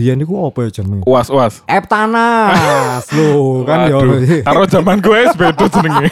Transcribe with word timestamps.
biyen 0.00 0.24
iku 0.24 0.48
apa 0.48 0.64
ya 0.64 0.80
jenenge? 0.80 1.04
Uas 1.04 1.28
uas. 1.28 1.60
Eptanas 1.68 3.04
lho 3.12 3.68
kan. 3.68 3.84
Waduh, 3.92 4.40
Karo 4.40 4.64
zaman 4.64 4.96
gue 5.04 5.20
beda 5.36 5.66
jenenge. 5.68 6.08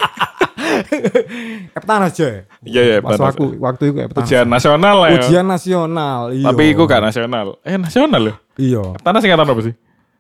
Eptanas 1.73 2.13
aja. 2.13 2.45
Iya 2.61 2.83
iya. 2.85 2.97
Pas 3.01 3.17
Eptanas. 3.17 3.25
waktu 3.33 3.45
waktu 3.57 3.83
itu 3.89 3.99
Eptanas. 4.05 4.27
Ujian 4.29 4.47
nasional 4.47 4.97
lah 5.01 5.09
ya. 5.09 5.17
Ujian 5.25 5.47
nasional. 5.49 6.21
Iya. 6.37 6.47
Tapi 6.53 6.63
iku 6.69 6.83
gak 6.85 7.01
nasional. 7.01 7.47
Eh 7.65 7.81
nasional 7.81 8.21
loh. 8.21 8.37
Iya. 8.61 8.85
Tanah 9.01 9.21
singkatan 9.25 9.49
apa 9.49 9.63
sih? 9.65 9.75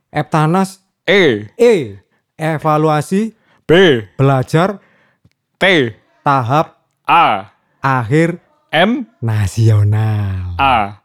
Eptanas 0.08 0.80
E, 1.04 1.52
E 1.56 1.72
evaluasi 2.38 3.32
B, 3.68 3.72
belajar 4.16 4.80
T, 5.60 5.64
tahap 6.24 6.80
A, 7.04 7.52
akhir 7.80 8.40
N, 8.72 9.08
nasional. 9.20 10.56
A. 10.56 11.00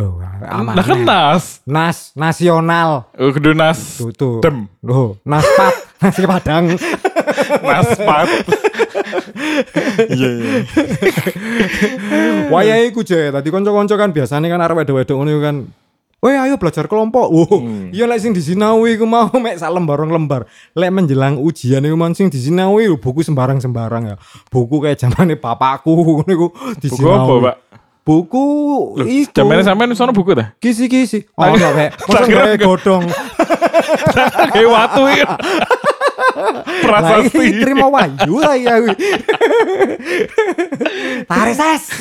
Oh, 0.00 0.16
aman. 0.48 0.72
Nah 0.72 0.84
kan 0.84 1.00
nas. 1.04 1.60
Nas 1.68 2.16
nasional. 2.16 3.12
Oh, 3.20 3.28
kudu 3.28 3.52
nas. 3.52 4.00
Tuh, 4.00 4.08
tuh. 4.16 4.40
Dem. 4.40 4.64
Loh, 4.80 5.20
naspat, 5.28 5.74
nasi 6.00 6.24
padang. 6.24 6.72
Naspat. 7.66 8.28
Iya 10.08 10.28
iya. 10.30 10.60
Wayahe 12.52 12.88
iku 12.88 13.04
je, 13.04 13.28
tadi 13.28 13.48
kanca-kanca 13.52 13.94
kan 13.98 14.10
biasanya 14.14 14.48
kan 14.48 14.60
arep 14.64 14.76
wedok-wedok 14.80 15.16
ngono 15.20 15.40
kan. 15.42 15.56
Weh 16.20 16.36
ayo 16.36 16.60
belajar 16.60 16.84
kelompok. 16.84 17.32
Oh, 17.32 17.64
iya 17.96 18.04
lek 18.04 18.20
sing 18.20 18.36
disinawi 18.36 19.00
iku 19.00 19.08
mau 19.08 19.32
mek 19.40 19.56
sak 19.56 19.72
lembar 19.72 20.04
rong 20.04 20.12
lembar. 20.12 20.44
Lek 20.76 20.92
menjelang 20.92 21.40
ujian 21.40 21.80
iku 21.80 21.96
man 21.96 22.12
sing 22.12 22.28
disinawi 22.28 22.92
buku 23.00 23.24
sembarang-sembarang 23.24 24.04
ya. 24.04 24.16
Buku 24.52 24.84
kayak 24.84 25.00
zamane 25.00 25.40
bapakku 25.40 25.96
ngono 25.96 26.28
iku 26.28 26.46
Buku 26.52 27.08
apa, 27.08 27.34
Pak? 27.40 27.56
Buku 28.10 28.46
itu 29.06 29.30
Jamane 29.30 29.62
sampean 29.62 29.94
sono 29.94 30.10
buku 30.10 30.34
dah. 30.34 30.50
kisi-kisi. 30.58 31.30
Oh, 31.38 31.46
enggak 31.46 31.70
kayak 31.78 31.92
kira 32.26 32.42
kayak 32.50 32.60
godong. 32.60 33.06
Kayak 34.50 34.66
watu 34.74 35.02
ya. 35.06 35.30
Lah 36.30 36.62
Prasasti. 36.82 37.38
iki 37.38 37.62
terima 37.62 37.86
wahyu 37.86 38.34
lah 38.38 38.58
ya. 38.58 38.82
kuwi. 38.82 38.94
Tarik 41.26 41.54
ses. 41.54 41.82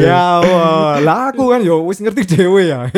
ya 0.00 0.40
Allah, 0.40 1.00
lah 1.02 1.20
aku 1.32 1.52
kan 1.52 1.60
yo 1.60 1.84
wis 1.84 2.00
ngerti 2.00 2.24
dhewe 2.26 2.68
ya. 2.68 2.88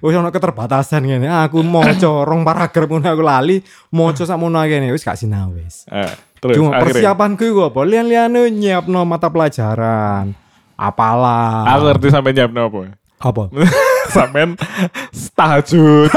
Wis 0.00 0.14
ana 0.14 0.30
keterbatasan 0.30 1.04
ngene. 1.04 1.30
Aku 1.30 1.62
maca 1.62 2.26
rong 2.26 2.42
paragraf 2.42 2.88
ngono 2.88 3.06
aku 3.06 3.22
lali, 3.22 3.56
maca 3.90 4.22
sakmono 4.26 4.58
kene 4.66 4.90
wis 4.90 5.04
gak 5.04 5.18
sinau 5.18 5.54
wis. 5.54 5.86
Eh, 5.90 6.10
terus 6.44 6.60
Cuma 6.60 6.76
akhirnya. 6.76 7.00
persiapanku 7.00 7.42
iku 7.48 7.60
apa? 7.72 7.80
Lian-liane 7.88 8.52
nyiapno 8.52 9.00
mata 9.08 9.32
pelajaran. 9.32 10.36
Apalah. 10.76 11.64
Aku 11.72 11.88
ngerti 11.88 12.06
sampe 12.12 12.36
nyiapno 12.36 12.68
apa. 12.68 12.78
apa? 13.24 13.42
Sampean 14.14 14.52
tahajud. 15.32 16.12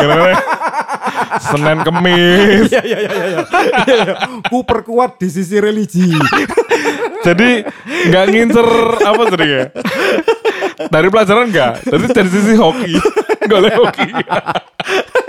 Senin 1.40 1.80
Kemis. 1.80 2.68
Iya 2.68 2.82
iya 2.84 2.98
iya 3.00 3.12
iya. 3.16 3.24
iya. 3.24 3.40
iya. 3.88 4.14
Ku 4.52 4.68
perkuat 4.68 5.16
di 5.16 5.32
sisi 5.32 5.56
religi. 5.64 6.12
Jadi 7.28 7.64
nggak 8.12 8.26
ngincer 8.28 8.68
apa 9.00 9.22
tadi 9.32 9.48
ya? 9.48 9.64
Dari 10.92 11.08
pelajaran 11.08 11.48
enggak, 11.48 11.88
dari 11.88 12.06
dari 12.12 12.30
sisi 12.30 12.54
hoki. 12.60 13.00
Golek 13.48 13.76
hoki. 13.80 14.08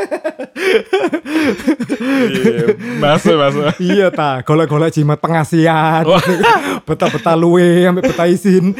Iya, 2.28 2.67
masuk 2.98 3.34
masuk. 3.39 3.62
iya 3.81 4.09
ta, 4.11 4.42
golek-golek 4.42 4.95
jimat 4.95 5.19
pengasihan. 5.19 6.05
Beta-beta 6.87 7.33
luwe 7.39 7.84
sampai 7.84 8.05
beta 8.05 8.25
izin. 8.27 8.75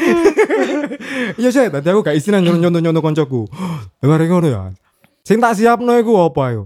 Iya 1.39 1.49
sih, 1.53 1.69
tadi 1.69 1.87
aku 1.89 2.01
gak 2.01 2.17
izinan 2.17 2.41
nyontoh-nyontoh 2.41 3.03
koncoku. 3.03 3.45
Dengar 4.01 4.19
ngono 4.25 4.47
ya. 4.49 4.61
Sing 5.21 5.37
tak 5.37 5.55
siapno 5.55 5.93
iku 5.99 6.25
apa 6.25 6.57
yo? 6.57 6.63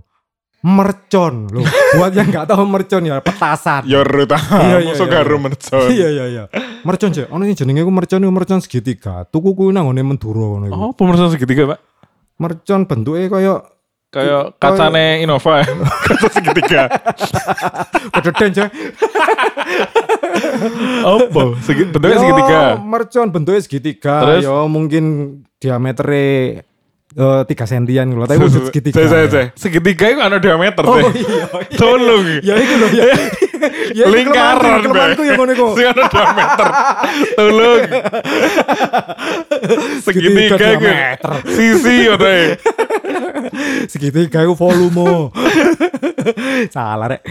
Mercon 0.64 1.52
loh. 1.52 1.68
Buat 2.00 2.16
yang 2.16 2.32
gak 2.32 2.48
tahu 2.48 2.64
mercon 2.64 3.04
ya 3.04 3.20
petasan. 3.20 3.84
Ya 3.84 4.00
ruta. 4.08 4.40
Iya, 4.40 4.80
iya, 4.80 4.94
iya, 4.96 5.06
karo 5.12 5.36
iya. 5.36 5.44
mercon. 5.44 5.88
Iya 5.92 6.08
iya 6.08 6.26
iya. 6.32 6.44
Mercon 6.88 7.12
sih. 7.12 7.28
Ono 7.28 7.44
sing 7.44 7.58
jenenge 7.60 7.84
ku 7.84 7.92
mercon 7.92 8.24
iku 8.24 8.32
mercon 8.32 8.60
segitiga. 8.64 9.28
Tuku 9.28 9.52
kuwi 9.52 9.76
nang 9.76 9.92
ngone 9.92 10.02
Menduro 10.02 10.56
ngono 10.56 10.66
iku. 10.72 10.80
Oh, 10.80 10.92
pemirsa 10.96 11.28
segitiga, 11.28 11.76
Pak. 11.76 11.80
Mercon 12.40 12.88
bentuke 12.88 13.28
kaya 13.28 13.60
Kayak 14.14 14.62
kacane 14.62 15.26
Innova 15.26 15.66
ya. 15.66 15.74
Kaca 16.06 16.28
segitiga. 16.30 16.82
kededen 18.14 18.50
aja. 18.54 18.66
Apa? 21.02 21.42
Segi, 21.66 21.84
bentuknya 21.90 22.18
Yo, 22.18 22.22
segitiga. 22.22 22.60
Mercon 22.78 23.28
bentuknya 23.34 23.62
segitiga. 23.66 24.16
Terus? 24.22 24.42
Yo 24.46 24.70
mungkin 24.70 25.04
diameternya 25.58 26.62
eh, 27.14 27.42
tiga 27.50 27.66
sentian 27.66 28.06
gitu. 28.14 28.22
Tapi 28.22 28.38
wujud 28.38 28.64
segitiga. 28.70 28.96
Saya, 29.02 29.08
saya, 29.10 29.26
saya. 29.34 29.46
Segitiga 29.58 30.06
itu 30.14 30.22
ada 30.22 30.38
diameter 30.38 30.84
Oh 30.86 30.94
deh. 30.94 31.10
iya. 31.18 31.46
Tolong. 31.74 32.24
Ya 32.46 32.54
itu 32.62 32.74
loh 32.78 32.90
ya. 32.94 33.06
ya 33.98 34.06
Lingkaran, 34.10 34.84
kelemahanku, 34.84 35.22
yang 35.24 35.38
ngono 35.40 35.52
iku. 35.56 35.68
Sing 35.76 35.88
ada 35.88 36.04
diameter. 36.10 36.68
Tolong. 37.38 37.82
Segitiga 40.06 40.56
diameter. 40.60 41.32
Sisi 41.48 41.96
udah. 42.12 42.40
Segitiga 43.88 44.40
itu 44.44 44.54
volume. 44.56 45.32
Salah 46.72 47.08
rek. 47.18 47.22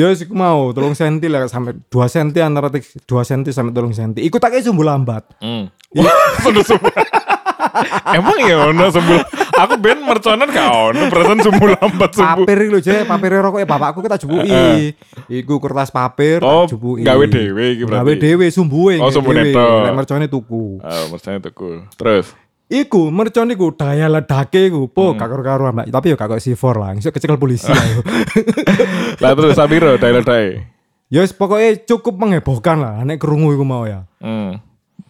Ya 0.00 0.08
sih 0.16 0.28
mau 0.32 0.72
tolong 0.72 0.96
senti 0.96 1.28
lah 1.28 1.44
sampai 1.48 1.76
2 1.76 1.92
senti 2.08 2.40
antara 2.40 2.72
2 2.72 3.04
senti 3.24 3.50
sampai 3.52 3.72
tolong 3.76 3.92
senti. 3.92 4.24
Ikut 4.24 4.40
tak 4.40 4.56
sumbu 4.64 4.84
lambat. 4.84 5.24
Hmm. 5.40 5.68
Sudah 6.42 6.64
semua. 6.64 6.92
Emang 8.12 8.38
ya 8.40 8.56
ono 8.66 8.84
sembul. 8.88 9.20
Aku 9.58 9.74
ben 9.76 9.98
merconan 10.00 10.46
gak 10.46 10.70
ono 10.70 11.02
perasaan 11.06 11.40
sembul 11.40 11.70
lambat 11.72 12.10
sembul. 12.12 12.44
Papir 12.44 12.58
lho 12.64 12.78
je, 12.78 12.96
papir 13.02 13.30
rokok 13.34 13.62
bapakku 13.62 13.98
kita 14.00 14.16
jupuki. 14.16 14.94
Iku 15.28 15.58
kertas 15.58 15.88
papir 15.88 16.38
Oh, 16.40 16.64
tak 16.64 16.72
jupuki. 16.72 17.02
gawe 17.02 17.24
dhewe 17.24 17.64
iki 17.72 17.82
berarti. 17.82 18.00
Gawe 18.00 18.12
dhewe 18.16 18.46
sumbuhe. 18.48 18.96
Oh, 18.96 19.08
sumbune 19.08 19.50
tok. 19.50 19.78
Lek 19.82 19.94
mercone 19.94 20.26
tuku. 20.26 20.78
Ah, 20.80 21.06
mercone 21.06 21.38
tuku. 21.40 21.70
Terus. 21.94 22.26
Iku 22.68 23.08
mercon 23.08 23.48
iku 23.48 23.72
daya 23.72 24.06
ledake 24.06 24.68
iku 24.68 24.86
po 24.86 25.10
Hmm. 25.10 25.18
gak 25.18 25.32
karo 25.40 25.72
Mbak. 25.72 25.88
Tapi 25.88 26.06
yo 26.06 26.16
kok 26.16 26.36
C4 26.36 26.74
lah. 26.76 26.92
Iso 26.92 27.08
kecekel 27.08 27.36
polisi 27.36 27.66
ayo. 27.66 28.04
Lah 29.24 29.32
terus 29.32 29.56
Sabiro 29.56 29.96
daerah-daerah. 29.96 30.76
Ya 31.08 31.24
wis 31.24 31.32
pokoke 31.32 31.64
cukup 31.82 32.20
menghebohkan 32.20 32.76
lah 32.76 33.00
nek 33.00 33.16
krungu 33.16 33.56
iku 33.56 33.64
mau 33.64 33.88
ya. 33.88 34.04
Hmm. 34.20 34.60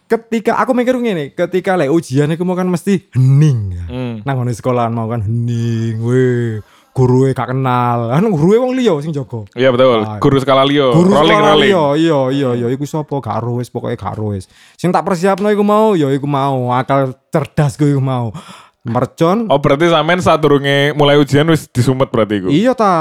Ketika 0.09 0.57
aku 0.57 0.73
mikir 0.73 0.97
ngene, 0.97 1.37
ketika 1.37 1.77
lek 1.77 1.93
ujian 1.93 2.33
iku 2.33 2.41
mau 2.41 2.57
kan 2.57 2.65
mesti 2.65 3.13
hening. 3.13 3.77
Hmm. 3.85 4.13
Nang 4.25 4.41
ngene 4.41 4.57
sekolahan 4.57 4.89
mau 4.89 5.05
kan 5.05 5.21
hening 5.21 6.01
we. 6.01 6.57
Guruwe 6.97 7.37
gak 7.37 7.53
kenal. 7.53 8.09
Kan 8.09 8.25
guruwe 8.33 8.57
wong 8.57 8.73
liya 8.73 8.97
sing 9.05 9.13
jaga. 9.13 9.45
Iya 9.53 9.69
betul. 9.69 10.01
Ah. 10.01 10.17
Guru 10.17 10.41
skala 10.41 10.65
Leo. 10.65 10.97
Guru 10.97 11.13
rolling 11.13 11.37
sekolah 11.37 11.53
rolling. 11.53 11.69
liya, 11.69 11.85
iya 11.93 12.19
iya 12.33 12.49
iya 12.57 12.67
iku 12.73 12.89
sapa 12.89 13.21
gak 13.21 13.37
ero 13.37 13.61
wis 13.61 13.69
pokoke 13.69 13.93
gak 13.93 14.17
ero 14.17 14.33
wis. 14.33 14.49
Sing 14.81 14.89
tak 14.89 15.05
persiapno 15.05 15.45
iku 15.53 15.61
mau 15.61 15.93
ya 15.93 16.09
iku 16.09 16.25
mau 16.25 16.73
akal 16.73 17.13
cerdas 17.29 17.77
ku 17.77 17.85
iku 17.85 18.01
mau. 18.01 18.33
Mercon 18.79 19.45
Oh 19.51 19.61
berarti 19.61 19.91
sampean 19.91 20.23
saat 20.23 20.41
durunge 20.41 20.95
mulai 20.97 21.21
ujian 21.21 21.45
wis 21.53 21.69
disumet 21.69 22.09
berarti 22.09 22.41
iku. 22.41 22.47
Iya 22.49 22.73
ta. 22.73 22.95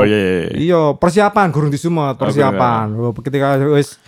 Oh 0.00 0.08
iya 0.08 0.16
iya. 0.16 0.32
iya. 0.32 0.48
Iya, 0.56 0.82
persiapan 0.96 1.52
gurung 1.52 1.68
disumut, 1.68 2.16
persiapan. 2.16 2.96
Oh, 2.96 3.12
Ketika 3.12 3.60
wis 3.76 4.00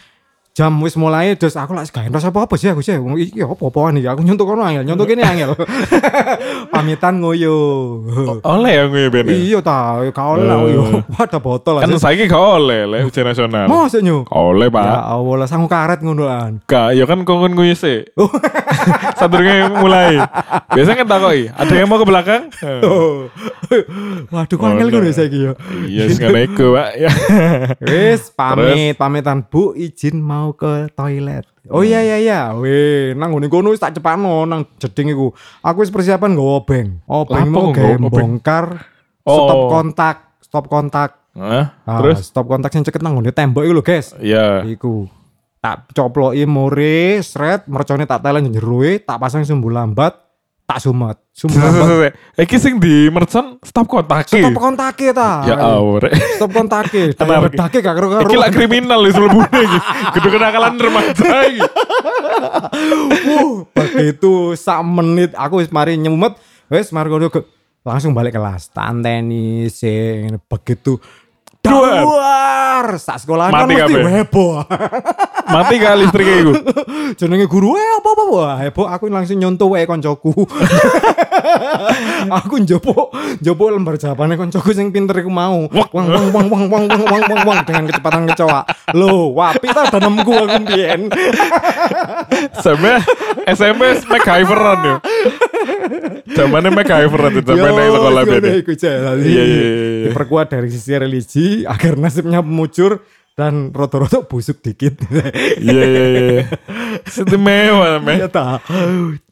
jam 0.57 0.73
wis 0.81 0.97
mulai 0.97 1.37
terus 1.37 1.53
aku 1.53 1.77
lagi 1.77 1.93
gak 1.93 2.09
rasa 2.09 2.33
apa-apa 2.33 2.57
sih 2.57 2.73
aku 2.73 2.81
sih. 2.81 2.97
Wong 2.97 3.21
Iki 3.21 3.45
apa-apaan 3.45 4.01
iki? 4.01 4.09
Aku 4.09 4.25
nyontok 4.25 4.57
kono 4.57 4.65
angel, 4.65 4.89
nyontok 4.89 5.13
kene 5.13 5.21
angel. 5.21 5.53
Pamitan 6.73 7.21
ngoyo. 7.21 7.57
Oleh 8.41 8.73
yang 8.81 8.89
gue 8.89 9.13
ben. 9.13 9.29
ya? 9.29 9.37
Iya 9.37 9.59
ta, 9.61 10.01
gak 10.01 10.17
oleh 10.17 10.45
lah 10.49 10.57
yo. 10.65 10.83
Wadah 11.13 11.41
botol 11.45 11.85
Kan 11.85 11.93
saiki 12.01 12.25
gak 12.25 12.41
oleh 12.41 12.89
le 12.89 13.05
ujian 13.05 13.29
nasional. 13.29 13.69
Mosok. 13.69 14.01
Gak 14.01 14.33
oleh, 14.33 14.73
Pak. 14.73 14.85
Ya 14.89 15.01
Allah, 15.13 15.35
lah 15.45 15.49
sangu 15.49 15.69
karet 15.69 16.01
ngono 16.01 16.25
lan. 16.25 16.65
Gak, 16.65 16.97
ya 16.97 17.05
kan 17.05 17.21
kongkon 17.29 17.53
gue 17.53 17.77
sih. 17.77 18.09
Saat 19.21 19.29
durunge 19.29 19.77
mulai. 19.77 20.25
Biasanya 20.73 21.05
kan 21.05 21.09
takoki, 21.09 21.53
ada 21.53 21.73
yang 21.77 21.89
mau 21.93 22.01
ke 22.01 22.09
belakang? 22.09 22.49
Oh. 22.81 23.29
Waduh, 24.33 24.57
kok 24.57 24.69
angel 24.73 24.89
ngono 24.89 25.13
saiki 25.13 25.53
yo. 25.53 25.53
Iya, 25.85 26.09
sekarang 26.17 26.49
iku, 26.49 26.73
Pak. 26.73 26.89
Ya. 26.97 27.11
Wis 27.85 28.33
pamit, 28.33 28.97
pamitan 28.97 29.45
Bu 29.45 29.77
izin 29.77 30.17
mau 30.21 30.46
ke 30.55 30.93
toilet. 30.95 31.49
Oh 31.67 31.83
iya 31.83 31.99
iya 31.99 32.17
iya, 32.23 32.41
weh 32.55 33.11
nang 33.19 33.35
ngene 33.35 33.51
kono 33.51 33.75
wis 33.75 33.83
tak 33.83 33.99
cepakno 33.99 34.47
nang 34.47 34.63
jeding 34.79 35.11
iku. 35.11 35.35
Aku 35.65 35.83
wis 35.83 35.91
persiapan 35.91 36.39
nggawa 36.39 36.63
obeng. 36.63 37.03
Obeng 37.11 37.51
Apa 37.51 37.51
mau 37.51 37.73
kok 37.73 37.75
gawe 37.75 37.95
nggawa 37.97 38.07
obeng? 38.07 38.15
bongkar 38.15 38.67
Oh. 39.27 39.43
stop 39.43 39.63
kontak, 39.75 40.17
stop 40.39 40.65
kontak. 40.71 41.11
Hah? 41.35 41.75
Ah, 41.83 41.99
Terus? 41.99 42.31
stop 42.31 42.47
kontak 42.47 42.71
sing 42.71 42.87
ceket 42.87 43.03
nang 43.03 43.19
ngene 43.19 43.35
tembok 43.35 43.67
iku 43.67 43.75
lho, 43.75 43.83
guys. 43.83 44.15
Iya. 44.23 44.63
Iku. 44.63 45.11
Tak 45.59 45.91
coploki 45.91 46.47
more, 46.47 47.19
sret, 47.27 47.67
mercone 47.67 48.07
tak 48.07 48.23
telen 48.23 48.55
jeroe, 48.55 49.03
tak 49.03 49.19
pasang 49.19 49.43
sumbu 49.43 49.67
lambat, 49.67 50.15
tak 50.67 50.79
sumet. 50.83 51.17
Sumet. 51.31 52.13
Iki 52.35 52.57
sing 52.59 52.75
di 52.83 53.07
mercon 53.07 53.63
stop 53.63 53.87
kontak. 53.87 54.27
Stop 54.27 54.59
kontake 54.59 55.15
ta. 55.15 55.47
Ya 55.47 55.55
Allah. 55.63 56.03
Rek. 56.03 56.13
Stop 56.37 56.51
kontake. 56.51 57.03
Kenapa? 57.17 57.31
Daya 57.31 57.47
bedake 57.47 57.79
gak 57.79 57.95
karo-karo. 57.95 58.27
Iki 58.27 58.37
lah 58.37 58.51
kriminal 58.51 59.01
wis 59.07 59.15
mlebune 59.15 59.59
iki. 59.63 59.79
Kudu 60.19 60.29
kenakalan 60.35 60.75
remaja 60.75 61.31
iki. 61.47 61.63
Wuh, 63.31 63.65
begitu 63.71 64.59
sak 64.59 64.83
menit 64.83 65.31
aku 65.39 65.63
wis 65.63 65.71
mari 65.71 65.95
nyemet, 65.95 66.35
wis 66.67 66.91
mari 66.91 67.09
langsung 67.87 68.11
balik 68.11 68.35
kelas. 68.35 68.75
Tanteni 68.75 69.71
sing 69.71 70.43
begitu 70.51 70.99
Duar, 71.67 72.87
sak 72.99 73.17
sekolah 73.25 73.51
kan 73.51 73.67
mesti 73.67 73.95
heboh. 73.99 74.63
Mati 75.47 75.75
gak 75.79 75.95
listriknya 76.03 76.37
iku. 76.43 76.53
Jenenge 77.19 77.47
guru, 77.47 77.79
eh 77.79 77.91
apa 78.03 78.09
apa 78.13 78.25
wah 78.27 78.55
heboh 78.59 78.87
aku 78.91 79.07
langsung 79.07 79.39
nyontoh 79.39 79.73
wae 79.73 79.87
koncoku. 79.87 80.35
aku 82.39 82.55
njopo 82.67 83.15
njopo 83.41 83.63
lembar 83.71 83.95
jawabane 83.97 84.35
koncoku 84.35 84.75
sing 84.75 84.91
pinter 84.91 85.23
iku 85.23 85.31
mau. 85.31 85.71
Wang 85.71 85.91
wang 85.93 86.29
wang 86.35 86.47
wang 86.51 86.67
wang 86.69 86.85
wang 86.91 87.03
wang 87.07 87.23
wang 87.31 87.41
wang 87.47 87.59
dengan 87.63 87.85
kecepatan 87.91 88.23
kecoa. 88.35 88.61
Loh, 88.99 89.31
wapi 89.35 89.69
ta 89.71 89.87
danemku 89.91 90.33
aku 90.35 90.57
mbiyen. 90.67 91.01
Sampai 92.65 92.99
SMP 93.47 94.03
MacGyveran 94.11 94.79
yo. 94.83 94.97
Zamannya 96.27 96.71
sampai 97.47 97.71
naik 97.73 97.91
sekolah 97.93 98.23
Yo, 98.23 98.31
beda. 98.37 98.51
iku 98.61 98.73
jalan. 98.75 99.15
Iya, 99.21 99.27
iya, 99.27 99.45
iya, 99.45 99.69
iya. 99.71 100.05
Diperkuat 100.11 100.47
dari 100.53 100.69
sisi 100.69 100.91
religi 100.93 101.47
agar 101.65 101.95
nasibnya 101.97 102.41
mujur 102.43 103.01
dan 103.37 103.69
roto-roto 103.71 104.25
busuk 104.25 104.65
dikit. 104.65 104.97
Iya 105.61 105.85
iya 105.85 106.05
iya. 106.09 106.45
Istimewa 107.05 108.01
men. 108.01 108.17
Ya 108.25 108.29
ta. 108.33 108.59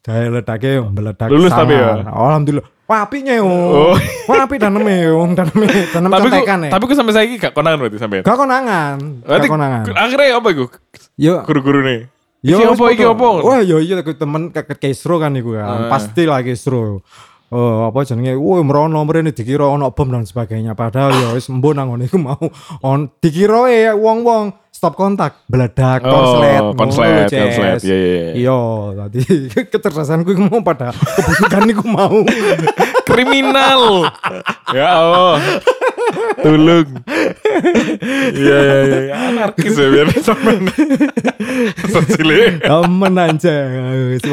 Daya 0.05 0.29
ledake 0.29 0.77
meledak. 0.81 1.27
Lulus 1.33 1.49
tapi 1.49 1.73
ya? 1.73 2.05
Alhamdulillah. 2.05 2.65
Wapi 2.85 3.25
nyong. 3.25 3.49
Oh. 3.49 3.97
Wapi 4.29 4.61
daneme 4.61 5.09
yong, 5.09 5.33
daneme 5.33 5.65
danem 5.89 6.09
Tapi 6.13 6.29
contekan 6.29 6.59
ya. 6.65 6.71
tapi 6.77 6.83
ku 6.85 6.93
sampai 6.93 7.13
saya 7.17 7.25
gak 7.25 7.57
konangan 7.57 7.77
berarti 7.81 7.97
sampai. 7.97 8.21
Gak 8.21 8.37
konangan. 8.37 8.97
Gak 9.25 9.49
konangan. 9.49 9.83
akhirnya 9.97 10.37
apa 10.37 10.47
iku? 10.53 10.65
Yo. 11.17 11.41
Guru-guru 11.49 11.81
nih. 11.81 12.05
Yo, 12.45 12.61
Iki 12.61 12.77
apa 12.77 12.85
iki 12.93 13.03
apa? 13.09 13.27
Wah, 13.41 13.59
yo 13.65 13.81
iya 13.81 13.97
aku 14.05 14.13
temen 14.13 14.53
ke 14.53 14.61
ke 14.61 14.75
Kesro 14.77 15.17
kan 15.17 15.33
iku 15.33 15.57
kan. 15.57 15.65
Ah. 15.65 15.89
Pasti 15.89 16.29
lah 16.29 16.45
Kesro. 16.45 17.01
Oh, 17.49 17.89
apa 17.89 18.05
jenenge? 18.05 18.37
Woi, 18.37 18.61
merono 18.61 19.01
mrene 19.01 19.33
dikira 19.33 19.65
ono 19.65 19.89
bom 19.89 20.09
dan 20.13 20.29
sebagainya. 20.29 20.77
Padahal 20.77 21.13
ya 21.13 21.29
wis 21.33 21.49
embo 21.49 21.73
nang 21.73 21.89
ngono 21.89 22.05
iku 22.05 22.21
mau 22.21 22.37
on 22.85 23.09
dikira 23.17 23.65
e 23.65 23.89
wong-wong 23.93 24.53
stop 24.69 24.93
kontak, 24.93 25.47
meledak, 25.47 26.03
Oh, 26.03 26.11
konslet, 26.11 26.63
konslet, 26.75 27.25
Ces. 27.31 27.39
konslet. 27.39 27.79
Iya, 27.81 27.95
iya, 27.95 28.11
iya. 28.11 28.31
Iya, 28.35 28.59
tadi 28.99 29.21
kecerdasanku 29.73 30.29
iku 30.35 30.41
mau 30.51 30.61
pada 30.61 30.91
kebusukan 30.91 31.63
iku 31.71 31.83
mau. 31.87 32.17
Kriminal. 33.07 34.11
ya 34.77 34.87
Allah. 34.99 35.39
Tolong. 36.37 36.87
Iya 38.31 38.57
iya 38.59 38.77
iya. 38.85 39.13
Anarkis 39.29 39.73
ya 39.73 39.87
biar 39.89 40.07
sampean. 40.19 40.67
Sesile. 41.87 42.59
Temen 42.59 43.13
aja. 43.15 43.55
Wis, 44.11 44.23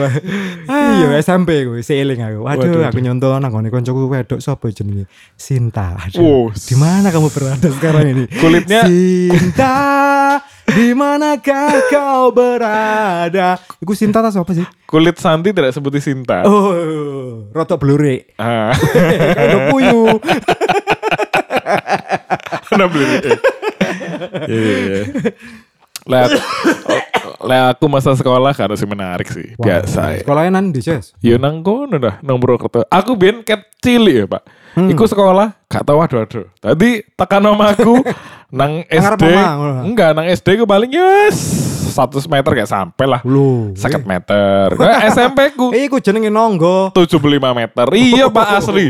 Iya, 0.66 1.06
SMP 1.18 1.64
ku 1.64 1.78
seeling 1.80 2.20
aku. 2.20 2.42
Waduh, 2.42 2.68
Waduh, 2.68 2.82
aku 2.86 2.98
nyontoh 2.98 3.32
nang 3.36 3.50
ngone 3.50 3.68
koncoku 3.68 4.08
wedok 4.08 4.40
sapa 4.40 4.68
jenenge? 4.68 5.06
Sinta. 5.34 5.96
Wow. 6.14 6.50
Di 6.52 6.74
mana 6.74 7.08
kamu 7.08 7.28
berada 7.30 7.68
sekarang 7.70 8.04
ini? 8.08 8.24
Kulitnya- 8.28 8.86
Sinta, 8.86 9.76
di 10.66 10.92
manakah 10.92 11.86
kau 11.88 12.30
berada? 12.30 13.56
Iku 13.78 13.92
Sinta 13.94 14.20
tas 14.20 14.34
apa 14.34 14.52
sih? 14.52 14.66
Kulit 14.84 15.16
Santi 15.16 15.56
tidak 15.56 15.72
seperti 15.72 16.04
Sinta. 16.04 16.44
Oh, 16.44 17.48
rotok 17.48 17.80
blurek. 17.80 18.36
Ah. 18.36 18.76
Kayak 19.32 19.72
puyuh. 19.72 20.18
Ada 22.72 22.86
beli. 22.88 23.06
Iya 24.48 24.56
iya 24.56 24.76
iya. 24.80 25.02
Lah, 26.08 26.24
lah 27.42 27.60
aku 27.74 27.86
masa 27.86 28.16
sekolah 28.16 28.50
kan 28.56 28.72
sih 28.74 28.88
menarik 28.88 29.28
sih. 29.28 29.54
Biasa 29.60 30.18
ya. 30.18 30.20
Sekolahnya 30.24 30.58
nanti, 30.58 30.80
Ces. 30.80 31.12
Ya 31.20 31.36
nang 31.36 31.60
kono 31.60 32.00
dah, 32.00 32.18
nang 32.24 32.40
Purwokerto. 32.40 32.86
Aku 32.88 33.14
biyen 33.14 33.44
ket 33.44 33.70
cilik 33.84 34.14
ya, 34.14 34.26
Pak. 34.26 34.42
Hmm. 34.72 34.88
Iku 34.88 35.04
sekolah 35.04 35.52
gak 35.68 35.84
tau 35.84 36.00
aduh-aduh. 36.00 36.48
Tadi 36.58 37.04
tekan 37.12 37.44
nama 37.44 37.76
aku 37.76 38.00
nang 38.58 38.82
SD. 38.88 39.24
Enggak, 39.84 40.10
nang 40.16 40.26
SD 40.26 40.48
ku 40.58 40.64
paling 40.64 40.90
yes 40.90 41.71
100 41.92 42.24
meter 42.26 42.50
gak 42.56 42.70
sampai 42.72 43.04
lah. 43.06 43.20
Loh. 43.22 43.70
50 43.76 44.08
meter. 44.08 44.66
Nah, 44.74 45.04
SMP 45.12 45.52
ku 45.52 45.70
Eh, 45.70 45.86
iku 45.86 46.00
jenenge 46.00 46.32
nonggo. 46.32 46.90
75 46.96 47.20
meter. 47.52 47.86
Iya, 47.92 48.32
Pak 48.32 48.48
asli. 48.58 48.88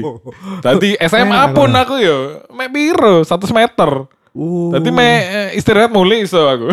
Tadi 0.63 0.95
SMA 1.03 1.43
pun 1.51 1.75
aku 1.75 1.99
yo 1.99 2.47
mek 2.55 2.71
piro 2.71 3.27
100 3.27 3.51
meter. 3.51 4.07
Uh. 4.33 4.73
Tadi 4.73 4.89
me 4.89 5.09
eh, 5.21 5.49
istirahat 5.61 5.93
mulai 5.93 6.25
iso 6.25 6.41
aku. 6.41 6.73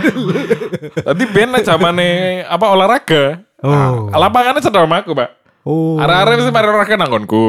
Tadi 1.06 1.24
ben 1.28 1.52
zamane 1.60 2.40
apa 2.48 2.66
olahraga. 2.72 3.44
Oh. 3.60 4.08
Ah, 4.08 4.16
lapangannya 4.16 4.64
sedang 4.64 4.88
sama 4.88 5.04
aku, 5.04 5.12
Pak. 5.12 5.30
Oh. 5.60 6.00
Arek-arek 6.00 6.40
mesti 6.40 6.52
mari 6.56 6.66
olahraga 6.72 6.96
nanggonku. 6.96 7.44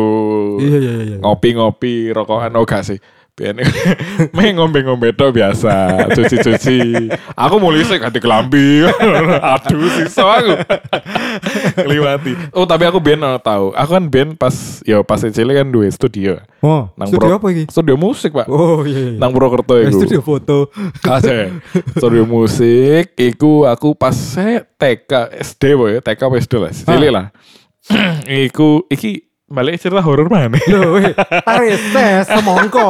Iya, 0.59 0.77
iya, 0.83 0.93
iya. 0.99 1.17
Ngopi-ngopi, 1.23 2.11
rokokan 2.11 2.51
oh 2.59 2.67
gak 2.67 2.83
sih. 2.83 2.99
Biyen 3.31 3.63
me 4.35 4.43
ngombe-ngombe 4.51 5.15
tok 5.15 5.31
biasa, 5.31 6.03
cuci-cuci. 6.11 7.07
Aku 7.31 7.63
mulai 7.63 7.87
sih 7.87 7.95
ganti 7.95 8.19
kelambi. 8.19 8.83
Aduh, 9.55 9.87
sisa 9.87 10.27
aku. 10.27 10.53
Kliwati. 11.79 12.51
Oh, 12.51 12.67
tapi 12.67 12.83
aku 12.83 12.99
ben 12.99 13.23
oh, 13.23 13.39
tahu. 13.39 13.71
Aku 13.71 13.89
kan 13.95 14.05
ben 14.11 14.35
pas 14.35 14.83
ya 14.83 14.99
pas 14.99 15.23
cilik 15.23 15.55
kan 15.63 15.67
duwe 15.71 15.87
studio. 15.87 16.43
Oh, 16.59 16.91
Nang 16.99 17.07
studio 17.07 17.39
Pro- 17.39 17.39
apa 17.39 17.47
iki? 17.55 17.63
Studio 17.71 17.95
musik, 17.95 18.35
Pak. 18.35 18.51
Oh, 18.51 18.83
iya, 18.83 19.15
iya. 19.15 19.19
Nang 19.19 19.31
Purwokerto 19.31 19.79
Eh, 19.79 19.87
iku. 19.87 20.03
studio 20.03 20.19
foto. 20.19 20.57
Kase. 20.99 21.55
Studio 21.95 22.27
musik 22.27 23.15
iku 23.15 23.63
aku 23.63 23.95
pas 23.95 24.13
saya 24.13 24.67
TK 24.75 25.39
SD 25.39 25.63
boy, 25.79 26.03
TK 26.03 26.21
SD 26.35 26.53
lah. 26.59 26.71
Cilik 26.75 27.11
lah. 27.15 27.25
iku 28.45 28.85
iki 28.91 29.30
balik 29.51 29.75
cerita 29.75 29.99
horor 29.99 30.25
mana? 30.25 30.55
Loh, 30.65 30.95
weh, 30.95 31.11
tarik 31.43 31.75
ses 31.91 32.25
semongko. 32.31 32.87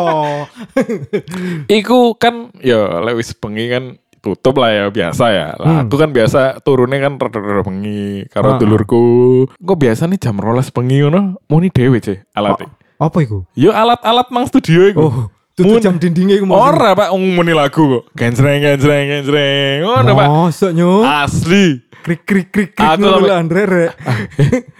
iku 1.68 2.16
kan 2.16 2.50
ya 2.58 3.02
lewis 3.02 3.34
bengi 3.34 3.66
kan 3.68 3.84
tutup 4.18 4.56
lah 4.56 4.70
ya 4.70 4.84
biasa 4.88 5.26
ya. 5.28 5.48
Lah 5.56 5.68
Hmm. 5.76 5.82
aku 5.84 5.96
kan 5.98 6.10
biasa 6.10 6.40
turunnya 6.62 7.02
kan 7.02 7.18
rada-rada 7.18 7.62
bengi 7.62 8.26
karo 8.28 8.56
Ah. 8.56 8.58
dulurku. 8.58 9.04
Kok 9.52 9.78
biasa 9.78 10.06
nih 10.06 10.20
jam 10.20 10.38
rolas 10.38 10.70
bengi 10.70 11.02
ngono 11.02 11.42
muni 11.46 11.68
dhewe 11.68 11.98
ceh 11.98 12.22
alat. 12.32 12.62
Apa 12.96 13.18
iku? 13.20 13.50
Yo 13.52 13.74
alat-alat 13.74 14.30
nang 14.30 14.46
studio 14.46 14.86
iku. 14.86 15.02
Oh, 15.02 15.16
tutup 15.52 15.82
jam 15.82 15.98
dindingnya 15.98 16.38
iku 16.38 16.46
mau. 16.46 16.62
Ora 16.64 16.94
pak 16.94 17.10
muni 17.12 17.50
lagu 17.50 17.82
kok. 17.82 18.04
Genjreng 18.14 18.62
genjreng 18.62 19.06
genjreng. 19.12 19.82
Ngono 19.82 20.12
pak. 20.14 20.28
Mosok 20.30 20.72
nyo. 20.72 21.02
Asli. 21.02 21.82
Krik 22.02 22.22
krik 22.24 22.50
krik 22.50 22.72
krik 22.74 22.86
Aku 22.94 23.02
ngono 23.04 23.30
Andre 23.32 23.62
rek. 23.64 23.92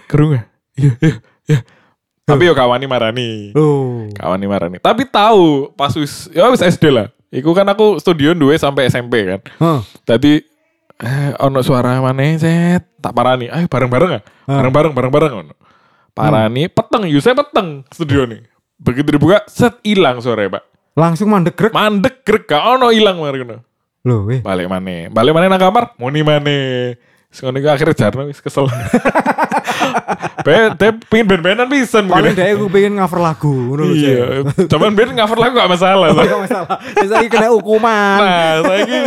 Kerung 0.06 0.34
gak? 0.34 0.46
Iya, 0.74 0.90
iya, 0.92 0.94
iya. 1.04 1.14
Tapi 2.30 2.48
yo 2.48 2.54
kawani 2.56 2.86
marani. 2.88 3.52
Loh. 3.52 4.08
Kawani 4.16 4.46
marani. 4.48 4.78
Tapi 4.80 5.04
tahu 5.10 5.74
pas 5.76 5.92
wis 5.98 6.32
ya 6.32 6.48
wis 6.48 6.64
SD 6.64 6.88
lah. 6.94 7.12
Iku 7.32 7.52
kan 7.56 7.68
aku 7.68 8.00
studio 8.00 8.36
duwe 8.36 8.56
sampai 8.56 8.88
SMP 8.88 9.28
kan. 9.28 9.40
Hah. 9.60 9.80
Tadi 10.08 10.40
eh 11.02 11.32
ono 11.42 11.60
suara 11.66 12.00
mana 12.00 12.24
set 12.40 12.88
tak 13.02 13.12
parani. 13.12 13.52
Ayo 13.52 13.68
bareng-bareng 13.68 14.12
ah. 14.20 14.24
Bareng-bareng 14.48 14.94
bareng-bareng 14.96 15.34
ono. 15.44 15.54
Parani 16.12 16.68
peteng, 16.68 17.08
yo 17.08 17.24
saya 17.24 17.40
peteng 17.40 17.88
studio 17.88 18.28
nih. 18.28 18.44
Begitu 18.76 19.16
dibuka 19.16 19.48
set 19.48 19.80
hilang 19.80 20.20
suaranya, 20.20 20.60
Pak. 20.60 20.64
Langsung 21.00 21.32
mandek 21.32 21.56
grek. 21.56 21.72
Mandek 21.72 22.28
grek 22.28 22.52
gak 22.52 22.60
ono 22.60 22.92
hilang 22.92 23.24
mari 23.24 23.40
ngono. 23.40 23.64
Loh, 24.04 24.28
weh. 24.28 24.44
Balik 24.44 24.68
mana? 24.68 25.08
Balik 25.08 25.32
mana 25.32 25.48
nang 25.48 25.62
kamar? 25.62 25.96
Muni 25.96 26.20
mana? 26.20 26.58
Sekarang 27.32 27.64
akhirnya 27.64 27.96
jarno 27.96 28.28
wis 28.28 28.44
kesel. 28.44 28.68
Ben, 30.42 30.74
tapi 30.74 30.98
pengen 31.06 31.26
band-bandan 31.30 31.68
bisa 31.70 32.02
mungkin. 32.02 32.18
Paling 32.18 32.34
deh 32.34 32.50
gue 32.58 32.70
pengen 32.74 32.94
cover 32.98 33.20
lagu. 33.22 33.56
Iya, 33.94 34.42
cuman 34.66 34.92
band 34.98 35.14
cover 35.14 35.38
lagu 35.38 35.54
gak 35.62 35.70
masalah. 35.70 36.08
Iya, 36.12 36.24
gak 36.26 36.42
masalah. 36.50 36.78
Saya 36.98 37.28
kena 37.30 37.50
hukuman. 37.54 38.18
Nah, 38.18 38.54
saya 38.66 39.00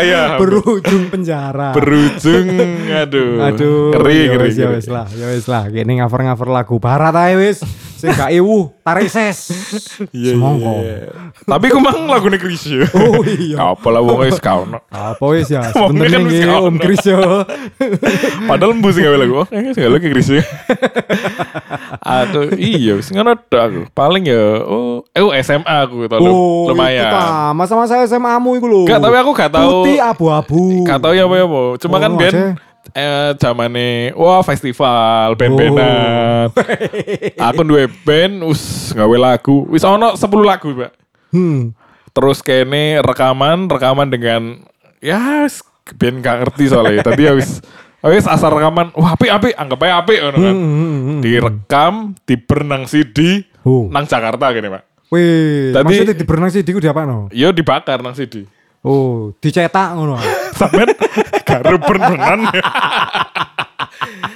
ayah. 0.00 0.26
Berujung 0.40 1.12
penjara. 1.12 1.76
Berujung, 1.76 2.48
aduh. 2.88 3.52
Aduh. 3.52 3.92
Keri, 4.00 4.16
ya 4.16 4.28
keri. 4.32 4.48
Ya 4.56 4.68
wes 4.72 4.88
lah, 4.88 5.06
ya 5.12 5.26
wes 5.28 5.44
lah. 5.44 5.68
Kini 5.68 6.00
cover-cover 6.00 6.48
lagu 6.48 6.76
barat 6.80 7.12
aja 7.12 7.36
wes. 7.36 7.60
Sing 8.02 8.10
gak 8.18 8.34
ewu, 8.34 8.74
tarik 8.82 9.06
ses. 9.06 9.38
Iya, 10.10 10.34
Semongko. 10.34 10.82
iya, 10.82 11.06
iya. 11.06 11.30
Tapi 11.46 11.70
aku 11.70 11.78
mang 11.78 12.10
lagu 12.10 12.26
nih 12.26 12.42
Krisya. 12.42 12.90
Oh 12.98 13.22
iya. 13.22 13.56
Apa 13.62 13.94
lah 13.94 14.02
wong 14.02 14.26
wis 14.26 14.42
kaono. 14.42 14.82
Apa 14.90 15.22
wis 15.30 15.46
ya? 15.54 15.62
Sebenarnya 15.70 16.18
kan 16.18 16.26
wis. 16.26 16.42
Om 16.66 16.76
Kris 16.82 17.04
yo. 17.06 17.46
Padahal 18.50 18.74
embu 18.74 18.90
sih 18.90 19.06
gawe 19.06 19.16
lagu. 19.22 19.34
Oh, 19.38 19.46
sih 19.46 19.78
gawe 19.78 19.90
lagu 19.94 20.06
Krisya. 20.10 20.42
Aku 22.02 22.58
iya 22.58 22.98
wis 22.98 23.06
ngono 23.14 23.38
aku. 23.38 23.86
Paling 23.94 24.26
ya 24.26 24.42
oh, 24.66 25.06
eh 25.14 25.22
SMA 25.46 25.74
aku 25.86 26.10
loh. 26.10 26.18
Oh, 26.18 26.74
Lumayan. 26.74 27.06
Ta, 27.06 27.54
masa-masa 27.54 28.02
SMA-mu 28.02 28.58
iku 28.58 28.66
lho. 28.66 28.82
Gak 28.90 28.98
tapi 28.98 29.14
aku 29.14 29.30
gak 29.30 29.54
tahu. 29.54 29.86
Putih 29.86 30.02
abu-abu. 30.02 30.82
Gak 30.82 30.98
tahu 30.98 31.14
ya 31.14 31.30
apa 31.30 31.34
ya 31.38 31.46
apa. 31.46 31.62
Cuma 31.78 31.96
Oh, 31.96 32.00
kan 32.02 32.12
Ben. 32.18 32.34
Eh 32.90 33.30
zamane 33.38 34.10
wah 34.18 34.42
festival 34.42 35.38
band-bandan. 35.38 36.50
aku 37.38 37.60
duwe 37.62 37.86
band 38.02 38.42
us 38.42 38.90
gawe 38.90 39.16
lagu. 39.16 39.64
Wis 39.70 39.86
ono 39.86 40.18
10 40.18 40.22
lagu, 40.42 40.74
Pak. 40.74 40.92
Hmm. 41.30 41.72
Terus 42.12 42.42
kene 42.42 43.00
rekaman, 43.00 43.70
rekaman 43.70 44.10
dengan 44.10 44.66
ya 44.98 45.46
band 45.96 46.16
gak 46.20 46.36
ngerti 46.44 46.64
soalnya. 46.68 47.00
Tadi 47.08 47.22
ya 47.24 47.32
wis 47.38 47.62
wis 48.02 48.26
asal 48.26 48.50
rekaman, 48.50 48.90
wah 48.98 49.14
apik 49.14 49.30
apik, 49.30 49.54
anggap 49.54 49.80
aja 49.86 50.18
ngono 50.26 50.36
kan. 50.42 50.54
Hmm, 50.54 50.72
hmm, 50.74 50.98
hmm. 51.06 51.20
Direkam, 51.22 51.94
dibernang 52.26 52.84
CD 52.90 53.46
Oh. 53.62 53.86
nang 53.94 54.10
Jakarta 54.10 54.50
gini, 54.50 54.66
Pak. 54.66 54.82
Wih, 55.12 55.70
Tadi- 55.70 55.86
maksudnya 55.86 56.16
di 56.18 56.24
berenang 56.26 56.50
sih 56.50 56.64
di 56.66 56.72
apa 56.88 57.06
no? 57.06 57.28
Yo 57.30 57.52
dibakar 57.54 58.02
nang 58.02 58.16
CD. 58.16 58.48
Oh, 58.82 59.30
dicetak 59.38 59.94
ngono. 59.94 60.18
Sampai 60.58 60.90
karo 61.42 61.76
berenang. 61.78 62.40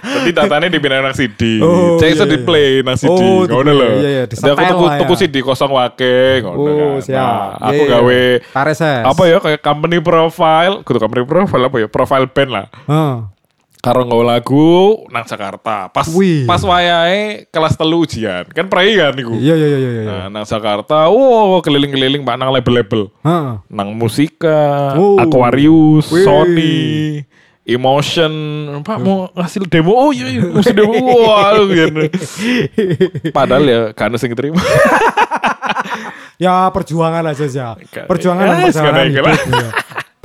Tadi 0.06 0.30
datanya 0.30 0.68
dipindahin 0.68 1.02
nang 1.02 1.16
CD. 1.16 1.58
Oh, 1.58 1.98
Cek 1.98 2.14
iya, 2.14 2.24
di 2.24 2.38
play 2.40 2.80
nang 2.80 2.94
CD. 2.94 3.10
Oh, 3.10 3.42
ngono 3.44 3.66
di-play. 3.66 3.74
lho. 3.74 3.88
Iya, 3.98 4.10
iya, 4.12 4.24
Jadi 4.26 4.46
aku 4.52 4.62
tuku, 4.70 4.84
lah 4.84 4.96
tuku 4.98 5.12
ya. 5.12 5.18
CD 5.18 5.34
kosong 5.40 5.72
wake 5.72 6.16
ngono 6.40 6.56
Oh, 6.56 6.70
kan. 6.96 7.02
siap. 7.02 7.18
Nah, 7.18 7.46
aku 7.60 7.74
Iya, 7.74 7.82
iya. 7.82 7.92
gawe 7.92 8.20
Tareses. 8.52 9.02
apa 9.04 9.22
ya 9.24 9.36
kayak 9.38 9.60
company 9.60 9.98
profile, 9.98 10.74
kudu 10.82 10.98
company 10.98 11.22
profile 11.24 11.64
apa 11.64 11.76
ya? 11.76 11.86
Profile 11.86 12.26
band 12.26 12.50
lah. 12.52 12.66
Heeh. 12.86 13.14
Karo 13.86 14.02
lagu 14.26 15.06
nang 15.14 15.22
Jakarta. 15.22 15.86
Pas 15.94 16.10
Wih. 16.10 16.42
pas 16.42 16.58
wayahe 16.58 17.46
kelas 17.54 17.78
telu 17.78 18.02
ujian. 18.02 18.42
Kan 18.50 18.66
prei 18.66 18.98
kan 18.98 19.14
niku. 19.14 19.38
Iya 19.38 19.54
iya 19.54 19.68
iya 19.70 19.78
iya. 19.78 19.90
iya. 19.94 20.02
Nah, 20.10 20.26
nang 20.26 20.42
Jakarta, 20.42 21.06
wow 21.06 21.62
keliling-keliling 21.62 22.26
Pak 22.26 22.34
nang 22.34 22.50
label-label. 22.50 23.14
Heeh. 23.22 23.50
nang 23.70 23.94
musika, 23.94 24.90
Oh. 24.98 25.22
Aquarius, 25.22 26.10
Wih. 26.10 26.26
Sony, 26.26 26.74
Emotion, 27.62 28.34
Pak 28.82 28.98
mau 28.98 29.30
ngasih 29.38 29.70
demo, 29.70 29.94
oh 29.94 30.10
iya, 30.10 30.34
iya 30.34 30.42
ngasih 30.50 30.74
demo, 30.74 30.98
wah, 31.22 31.54
gitu. 31.70 32.02
Padahal 33.30 33.64
ya 33.66 33.80
kan 33.94 34.10
sing 34.18 34.34
terima. 34.34 34.58
Ya 36.36 36.68
perjuangan 36.68 37.24
aja 37.32 37.48
sih. 37.48 37.56
Perjuangan 38.04 38.44
Ya, 38.60 38.68
hidup. 38.68 39.24
iya. 39.24 39.68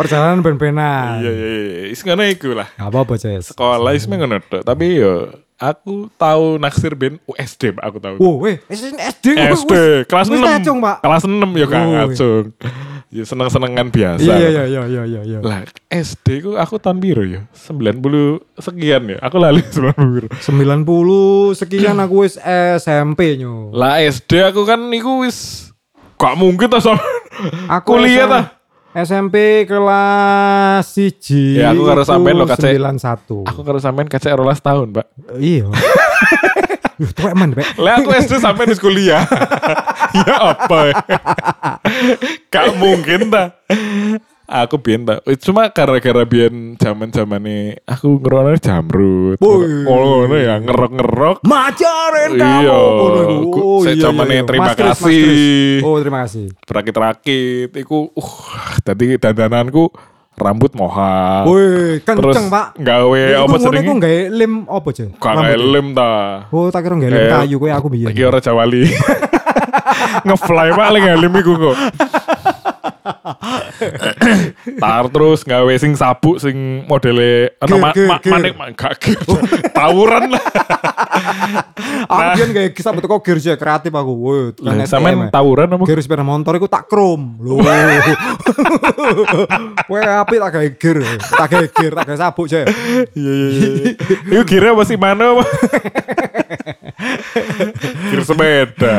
Perjalanan 0.02 0.42
ben-benan. 0.42 1.22
Iya 1.22 1.32
iya 1.32 1.48
iya, 1.48 1.84
is 1.94 2.02
ngono 2.02 2.24
iku 2.26 2.58
lah. 2.58 2.68
Gak 2.74 2.90
apa-apa, 2.90 3.14
Ces. 3.16 3.54
Sekolah 3.54 3.94
is 3.94 4.06
ngono 4.06 4.42
tok, 4.42 4.66
tapi 4.66 4.98
yo 4.98 5.30
aku 5.62 6.10
tahu 6.18 6.58
naksir 6.58 6.98
band 6.98 7.22
USD, 7.30 7.78
aku 7.78 8.02
tahu. 8.02 8.18
Wow, 8.18 8.36
weh, 8.42 8.58
SD 8.66 8.98
SD. 8.98 9.26
SD 9.38 9.74
kelas 10.10 10.26
wis 10.26 10.42
6. 10.42 10.50
ngacung, 10.50 10.78
Pak. 10.82 10.96
Kelas 11.06 11.24
6 11.30 11.38
ya 11.54 11.68
Kak 11.70 11.82
Oh, 11.82 11.90
ngacung. 11.94 12.46
Ya 13.12 13.24
seneng-senengan 13.28 13.88
biasa. 13.92 14.24
Iya 14.24 14.36
iya 14.40 14.50
iya 14.66 14.82
iya 14.88 15.04
iya 15.04 15.22
iya. 15.22 15.40
Lah 15.44 15.68
SD 15.92 16.48
ku 16.48 16.56
aku 16.56 16.80
tahun 16.80 17.04
biru 17.04 17.28
ya 17.28 17.44
90 17.52 18.00
sekian 18.56 19.04
ya 19.04 19.18
Aku 19.20 19.36
lali 19.36 19.60
90 19.76 20.00
biru 20.16 20.28
90 20.32 21.60
sekian 21.60 22.00
aku 22.00 22.24
wis 22.24 22.40
SMP 22.80 23.36
nyo. 23.36 23.68
Lah 23.76 24.00
SD 24.00 24.48
aku 24.48 24.64
kan 24.64 24.80
iku 24.96 25.28
wis 25.28 25.70
Gak 26.16 26.40
mungkin 26.40 26.72
tak 26.72 26.80
sama 26.80 27.04
Aku 27.68 28.00
Kuliah 28.00 28.26
SM 28.26 28.32
tah? 28.32 28.46
SMP 28.92 29.64
kelas 29.64 30.84
1 30.84 31.56
Ya, 31.56 31.72
aku 31.72 31.88
karo 31.88 32.04
sampean 32.04 32.36
lo, 32.36 32.44
Cek. 32.44 32.76
91. 32.76 33.48
Aku 33.48 33.62
karo 33.64 33.80
sampean 33.80 34.08
kacek 34.12 34.36
rolas 34.36 34.60
tahun 34.60 34.92
mbak 34.92 35.08
Iya. 35.40 35.72
Duh, 37.02 37.10
tuwek 37.18 37.34
man, 37.34 37.50
Pak. 37.58 37.82
Lah 37.82 37.98
aku 37.98 38.14
SD 38.14 38.38
sampean 38.38 38.68
wis 38.68 38.78
kuliah 38.78 39.24
Ya 40.28 40.36
apa 40.54 40.92
Gak 42.52 42.76
mungkin 42.76 43.32
ta 43.32 43.56
Aku 44.54 44.76
biyen 44.78 45.02
ta 45.02 45.24
Cuma 45.40 45.68
gara-gara 45.68 46.24
biyen 46.24 46.76
zaman 46.76 47.08
zaman 47.08 47.40
nih 47.40 47.80
Aku 47.86 48.20
ngerono 48.20 48.52
jamrut. 48.56 49.40
Oh 49.40 49.64
ngono 49.64 50.36
ya 50.36 50.60
ngerok-ngerok 50.60 51.40
Majarin 51.42 52.32
Iya. 52.36 52.44
kamu. 52.68 53.48
Ku- 53.48 53.60
Oh, 53.62 53.80
saya 53.80 53.96
iya, 53.96 54.04
zamane 54.04 54.28
iya, 54.30 54.36
iya. 54.36 54.44
terima 54.44 54.64
Mas 54.64 54.76
Kris, 54.76 54.84
Mas 54.84 55.00
kasih. 55.00 55.80
Oh, 55.82 55.96
terima 55.98 56.20
kasih. 56.22 56.46
Berakit-rakit 56.62 57.70
Iku 57.74 58.12
uh, 58.12 58.34
Tadi 58.82 59.16
dandananku 59.16 59.88
Rambut 60.34 60.72
moha 60.74 61.44
Woi, 61.44 62.02
Terus 62.02 62.34
kenceng, 62.34 62.48
Pak. 62.48 62.76
gawe 62.76 63.22
apa 63.38 63.56
jenenge 63.58 63.84
iku 63.84 63.94
gawe 63.98 64.20
lem 64.30 64.54
apa? 64.66 64.90
Gak 64.90 65.08
kayak 65.16 65.38
Rambut. 65.38 65.70
lem 65.70 65.88
ta 65.92 66.12
Oh, 66.50 66.68
tak 66.68 66.82
kira 66.82 66.96
gawe 66.98 67.08
lem 67.08 67.20
Kayak- 67.22 67.40
kayu 67.42 67.56
kowe 67.58 67.72
aku 67.72 67.88
biyen. 67.88 68.08
Iki 68.10 68.22
ora 68.26 68.40
jawali 68.40 68.84
Ngefly 70.26 70.70
paling 70.74 71.04
lem 71.16 71.34
iku 71.34 71.52
kok 71.58 71.78
Tar 74.78 75.06
terus 75.10 75.42
gawe 75.42 75.74
sing 75.76 75.94
sabuk 75.94 76.38
sing 76.38 76.86
modele 76.86 77.56
ana 77.58 77.70
Gir, 77.92 78.08
ma- 78.08 78.20
ma- 78.20 78.22
manik 78.38 78.54
ma- 78.56 78.72
gak. 78.72 78.94
Tawuran 79.78 80.32
lah. 80.32 80.44
Aku 82.06 82.22
biyen 82.36 82.50
gawe 82.52 82.70
kisah 82.72 82.92
betul 82.94 83.10
kok 83.10 83.22
gear 83.26 83.40
kreatif 83.58 83.92
aku. 83.92 84.14
Woi, 84.14 84.42
Lah, 84.62 84.86
Sampean 84.86 85.30
tawuran 85.30 85.70
apa? 85.70 85.84
Gear 85.86 86.00
sepeda 86.00 86.22
motor 86.22 86.54
iku 86.58 86.68
tak 86.70 86.86
krom. 86.88 87.38
Lho. 87.42 87.60
Kowe 89.90 90.00
apik 90.00 90.38
tak 90.40 90.52
gawe 90.52 90.68
gear. 90.78 90.98
Tak 91.18 91.48
gawe 91.50 91.66
gear, 91.68 91.92
tak 91.98 92.06
gawe 92.08 92.18
sabuk, 92.20 92.46
Cek. 92.48 92.66
Iya 93.18 93.34
iya 93.34 93.68
iya. 93.72 93.92
Iku 94.30 94.44
kira 94.46 94.74
apa 94.74 94.84
sih 94.86 94.98
mana 94.98 95.36
apa? 95.36 95.44
Kira 98.12 98.24
sepeda. 98.24 98.96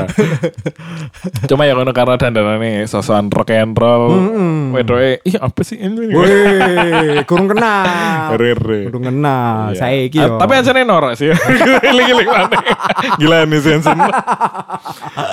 Cuma 1.47 1.67
ya 1.67 1.75
karena 1.77 2.17
dandanane 2.17 2.87
sosokan 2.87 3.29
rock 3.31 3.51
and 3.53 3.75
roll. 3.77 4.11
Wedoke, 4.73 5.21
ih 5.23 5.37
apa 5.37 5.61
sih 5.61 5.77
ini? 5.77 6.09
Woi, 6.11 7.21
kurang 7.25 7.53
kenal. 7.53 8.35
Rere. 8.35 8.89
Kurang 8.89 9.05
kenal. 9.07 9.73
Iya. 9.73 9.79
Saiki 9.79 10.19
Ah, 10.19 10.27
yo. 10.27 10.35
Tapi 10.41 10.53
anjane 10.57 10.83
norak 10.83 11.15
sih. 11.15 11.29
Giling-giling 11.93 12.29
mana? 12.29 12.59
Gila 13.17 13.39
nih 13.45 13.61
Sensen. 13.61 13.97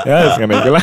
ya, 0.03 0.17
sekarang 0.35 0.59
gila. 0.61 0.81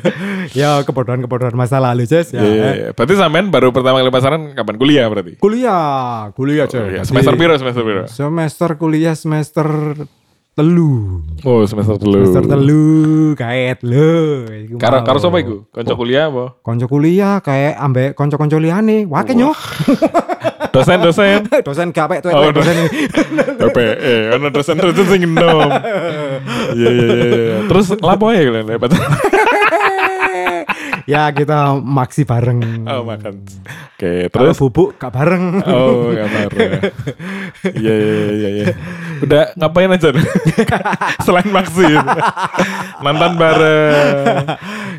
ya 0.60 0.70
kebodohan-kebodohan 0.84 1.56
masa 1.56 1.80
lalu, 1.80 2.04
Ces. 2.04 2.30
Ya. 2.30 2.40
Iya, 2.40 2.50
iya, 2.52 2.70
iya. 2.72 2.88
Berarti 2.92 3.14
sampean 3.16 3.48
baru 3.48 3.72
pertama 3.72 3.98
kali 3.98 4.12
pasaran 4.12 4.52
kapan 4.52 4.76
kuliah 4.76 5.06
berarti? 5.08 5.40
Kuliah, 5.40 6.30
kuliah, 6.32 6.66
Cek. 6.68 6.80
Kuliah. 6.80 7.02
Jadi, 7.02 7.08
Semester 7.08 7.34
piro 7.34 7.54
semester 7.56 7.82
piro? 7.82 8.02
Semester 8.06 8.70
kuliah 8.76 9.14
semester 9.16 9.66
telu. 10.56 11.20
Oh, 11.44 11.68
semester 11.68 12.00
telu. 12.00 12.32
Semester 12.32 12.56
telu 12.56 12.88
kaet 13.36 13.84
lho. 13.84 14.48
Iku 14.48 14.74
Karo 14.80 15.04
karo 15.04 15.20
sapa 15.20 15.36
iku? 15.44 15.68
Kanca 15.68 15.92
kuliah 15.92 16.32
apa? 16.32 16.56
Konco 16.64 16.88
kuliah 16.88 17.44
kayak 17.44 17.76
ambek 17.76 18.16
konco-konco 18.16 18.56
liyane. 18.56 19.04
Wake 19.04 19.36
nyo. 19.36 19.52
Dosen-dosen. 20.74 21.44
dosen 21.68 21.92
gak 21.92 22.08
pek 22.08 22.20
tuh 22.24 22.32
Oh, 22.32 22.48
dosen. 22.52 22.88
PPE, 23.60 24.32
ono 24.32 24.48
dosen-dosen 24.48 25.04
sing 25.04 25.22
enom. 25.28 25.70
Iya 26.76 26.90
iya 26.90 27.06
iya 27.06 27.26
iya. 27.36 27.56
Terus 27.68 27.86
lapo 28.00 28.32
ya 28.32 28.40
kalian 28.42 28.66
lepas. 28.66 28.92
ya 31.04 31.28
kita 31.32 31.76
maksi 31.78 32.24
bareng. 32.24 32.84
Oh, 32.88 33.04
makan. 33.04 33.44
Oke, 33.96 34.28
Kalau 34.28 34.52
terus 34.52 34.58
bubuk 34.60 34.96
gak 34.96 35.12
bareng. 35.12 35.64
Oh, 35.64 36.12
gambar. 36.12 36.48
Iya 37.76 37.94
iya 37.96 38.14
iya 38.32 38.48
iya. 38.52 38.66
Udah 39.18 39.54
ngapain 39.54 39.88
aja 39.88 40.08
nih? 40.10 40.24
Selain 41.24 41.48
maksi. 41.48 41.86
Mantan 42.98 43.32
bareng. 43.34 44.44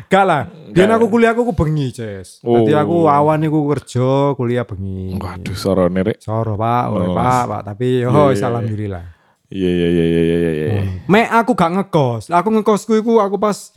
Gak 0.06 0.24
lah. 0.24 0.42
Biyen 0.68 0.86
Gak. 0.86 0.96
aku 0.96 1.06
kuliah 1.08 1.32
aku 1.32 1.42
ku 1.44 1.54
bengi, 1.54 1.90
Ces. 1.90 2.38
Oh. 2.40 2.62
aku 2.62 3.06
awan 3.06 3.40
iku 3.40 3.68
kerja, 3.68 4.08
kuliah 4.34 4.62
bengi. 4.62 5.14
Waduh, 5.14 5.54
sorone 5.54 6.00
rek. 6.02 6.18
Soro, 6.18 6.54
Pak. 6.54 6.84
Oh, 6.86 6.96
Oh. 7.02 7.14
Pak, 7.14 7.42
Pak. 7.46 7.60
Tapi 7.66 7.86
Iya, 7.98 8.06
oh, 8.06 8.28
iya, 8.28 8.34
iya. 8.34 8.46
alhamdulillah. 8.46 9.04
Iya 9.48 9.70
iya 9.70 9.88
iya 9.88 10.04
iya 10.04 10.20
iya 10.20 10.50
iya. 10.52 10.68
Mek 11.06 11.26
aku 11.32 11.52
gak 11.52 11.72
ngekos. 11.72 12.28
Aku 12.28 12.48
ngekosku 12.50 12.92
iku 12.96 13.16
aku 13.18 13.36
pas 13.36 13.72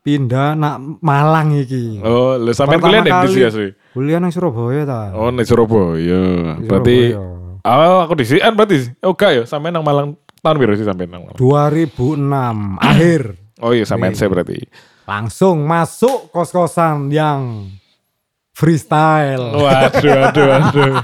pindah 0.00 0.54
nak 0.54 0.78
Malang 1.00 1.50
iki. 1.56 1.98
Oh, 2.00 2.34
lu 2.34 2.54
sampean 2.54 2.78
Pertama 2.78 2.86
kuliah 2.88 3.02
di 3.02 3.10
kali- 3.10 3.28
sini 3.28 3.44
asli. 3.44 3.68
Kuliah 3.90 4.18
nang 4.18 4.30
Surabaya 4.30 4.82
ta. 4.86 5.02
Oh, 5.12 5.28
di 5.28 5.42
Surabaya. 5.42 6.22
Berarti 6.58 6.98
Surabaya. 7.10 7.39
Oh, 7.62 7.98
aku 8.00 8.14
di 8.14 8.24
sini 8.24 8.40
berarti. 8.50 8.88
Oh, 9.00 9.12
enggak 9.12 9.30
ya, 9.32 9.42
sampean 9.44 9.72
nang 9.72 9.84
Malang 9.84 10.14
tahun 10.40 10.56
biru 10.56 10.72
sih 10.74 10.84
sampean 10.84 11.08
nang 11.08 11.28
Malang. 11.28 11.36
2006 11.36 12.16
akhir 12.90 13.22
Oh 13.60 13.76
iya, 13.76 13.84
sampean 13.84 14.16
saya 14.16 14.32
berarti. 14.32 14.56
langsung 15.04 15.66
masuk 15.66 16.30
kos-kosan 16.30 17.10
yang 17.10 17.68
freestyle. 18.54 19.52
Waduh, 19.58 20.00
waduh, 20.22 20.46
waduh. 20.48 20.94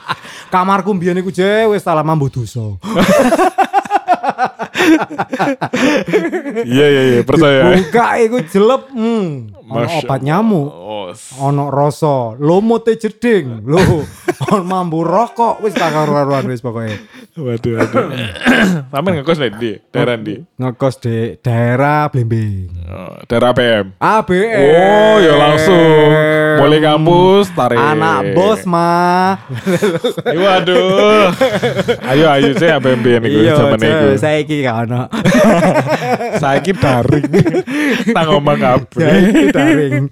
Kamarku 0.52 0.92
mbiyen 0.92 1.16
iku 1.16 1.30
je 1.30 1.46
wis 1.70 1.80
salah 1.80 2.04
mambu 2.04 2.28
dosa. 2.28 2.60
Iya 6.62 6.86
iya 6.86 7.02
iya, 7.08 7.20
percaya. 7.22 7.74
Buka 7.74 8.06
iku 8.20 8.38
jelep. 8.44 8.82
Hmm. 8.92 9.50
ono 9.64 9.88
obat 9.88 10.20
nyamuk. 10.20 10.68
Ono 11.40 11.64
rasa, 11.68 12.36
lumute 12.36 12.92
jeding, 12.94 13.64
lho. 13.64 14.04
Ono 14.44 14.62
mambu 14.62 15.00
rokok 15.00 15.62
wis 15.62 15.72
tak 15.72 15.90
karo-karuan 15.90 16.44
wis 16.44 16.60
pokoke. 16.60 16.92
waduh, 17.32 17.72
waduh. 17.80 18.04
Sampean 18.92 19.12
ngekos 19.16 19.38
nih 19.40 19.50
di 19.56 19.70
daerah 19.88 20.16
di 20.16 20.36
Ngekos 20.52 20.94
di 21.00 21.16
daerah 21.40 22.12
Blimbing. 22.12 22.68
oh, 22.84 23.16
daerah 23.24 23.56
PM. 23.56 23.96
ABM. 23.96 24.60
Oh, 24.76 25.16
ya 25.16 25.32
langsung 25.34 26.08
mulai 26.60 26.78
kampus 26.78 27.46
tarik. 27.56 27.80
Anak 27.80 28.36
bos 28.36 28.60
mah. 28.68 29.40
Waduh. 30.26 31.32
ayo 32.12 32.26
ayo 32.30 32.48
saya 32.54 32.76
APMB 32.76 33.06
nih 33.24 33.28
gue 33.30 33.42
Iya, 33.42 33.54
zaman 33.56 33.78
itu. 33.80 34.06
saya 34.20 34.38
ono. 34.74 35.06
Saiki 36.42 36.72
daring. 36.72 37.28
Nang 38.10 38.26
ngomong 38.28 38.56
kabeh. 38.56 38.98
Saiki 38.98 39.44
daring. 39.50 40.04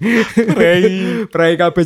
Rei. 0.53 0.83
Prai 1.27 1.53
kabeh. 1.55 1.83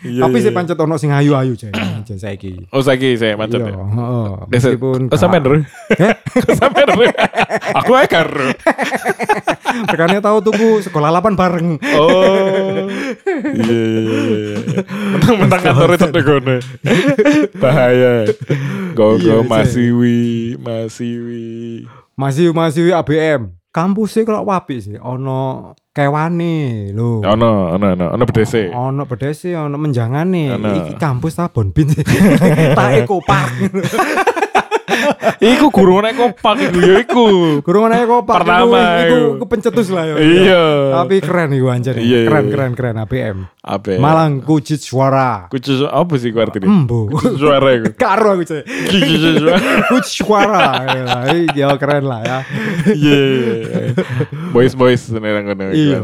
Iya, 0.00 0.20
Tapi 0.22 0.36
iya. 0.38 0.44
sih 0.44 0.52
pancet 0.52 0.78
ono 0.78 0.94
sing 0.94 1.10
ayu-ayu. 1.10 1.54
Cek 1.54 1.74
saiki. 2.22 2.70
Oh 2.70 2.80
saiki 2.80 3.16
saya 3.16 3.34
macet 3.34 3.58
Iya, 3.58 3.72
ya. 3.72 3.76
heeh. 3.80 4.30
Meskipun 4.48 5.00
kok 5.08 5.18
sampean 5.18 5.42
ru? 5.42 5.58
Kok 6.44 6.56
sampean 6.56 6.88
ru? 6.90 7.06
Aku 7.78 7.90
ae 7.94 8.06
karo. 8.06 8.50
Rekane 9.90 10.22
tahu 10.22 10.38
tuku 10.40 10.82
sekolah 10.82 11.10
8 11.10 11.34
bareng. 11.34 11.68
Oh. 11.98 12.86
Iya 13.26 13.64
iya 13.66 13.84
iya. 13.98 14.18
iya. 14.30 14.58
Mentang-mentang 15.14 15.60
kantornya 15.62 15.98
cedek 15.98 16.22
kono. 16.22 16.56
Bahaya. 17.58 18.28
Go 18.94 19.18
Iya, 19.18 19.40
go 19.40 19.42
sih. 19.42 19.48
masiwi, 19.50 20.20
masiwi. 20.60 21.86
Masih 22.14 22.54
masih 22.54 22.94
ABM. 22.94 23.50
Kampusnya 23.74 24.22
kalau 24.22 24.46
wapi 24.46 24.78
sih 24.78 24.96
ono 25.02 25.74
kewane 25.90 26.94
lho. 26.94 27.26
Ono, 27.26 27.74
ono, 27.74 27.86
ono, 27.90 28.04
ono 28.14 28.22
bedese. 28.22 28.70
Ono 28.70 29.02
pedese, 29.02 29.50
ono 29.58 29.74
menjangane. 29.74 30.54
Ono. 30.54 30.68
Iki 30.78 30.94
kampus 30.94 31.34
ta 31.34 31.50
bonbin. 31.50 31.90
tak 32.78 32.90
ekopak. 33.02 33.50
Iku 35.40 35.72
guru 35.72 36.04
nek 36.04 36.12
kopak 36.16 36.56
iku 36.60 36.78
ya 36.80 36.94
iku. 37.00 37.26
Kurang 37.64 37.88
ana 37.88 38.04
ekopak. 38.04 38.44
Pertama, 38.44 38.80
iku, 38.80 38.84
iku 39.00 39.16
iku. 39.16 39.40
kepencetus 39.44 39.88
lah 39.92 40.04
ya. 40.08 40.14
Iya. 40.20 40.62
Tapi 41.00 41.14
keren 41.24 41.50
iku 41.56 41.66
anjir. 41.72 41.94
Iya, 41.96 42.04
iya, 42.04 42.28
Keren 42.28 42.44
iya. 42.44 42.52
keren 42.52 42.72
keren 42.76 42.96
ABM. 43.00 43.38
Apa? 43.64 43.96
Malang 43.96 44.44
kucit 44.44 44.80
suara. 44.84 45.48
Kucu 45.48 45.88
apa 45.88 46.14
sih 46.20 46.28
ku 46.32 46.38
artinya? 46.40 46.68
Embo. 46.68 47.08
Kucu 47.08 47.40
suara 47.40 47.68
iku. 47.76 47.86
Karo 48.04 48.28
aku 48.36 48.44
cek. 48.44 48.62
Kucu 48.64 49.28
suara. 49.40 49.58
Kucit 49.88 50.14
suara. 50.24 50.64
Ya 51.54 51.70
keren 51.78 52.04
lah 52.04 52.20
ya. 52.24 52.38
Iya. 52.92 53.20
Boys 54.50 54.74
boys 54.76 55.06
nang 55.12 55.44
kono 55.48 55.70
iku 55.70 55.74
Iya. 55.74 55.98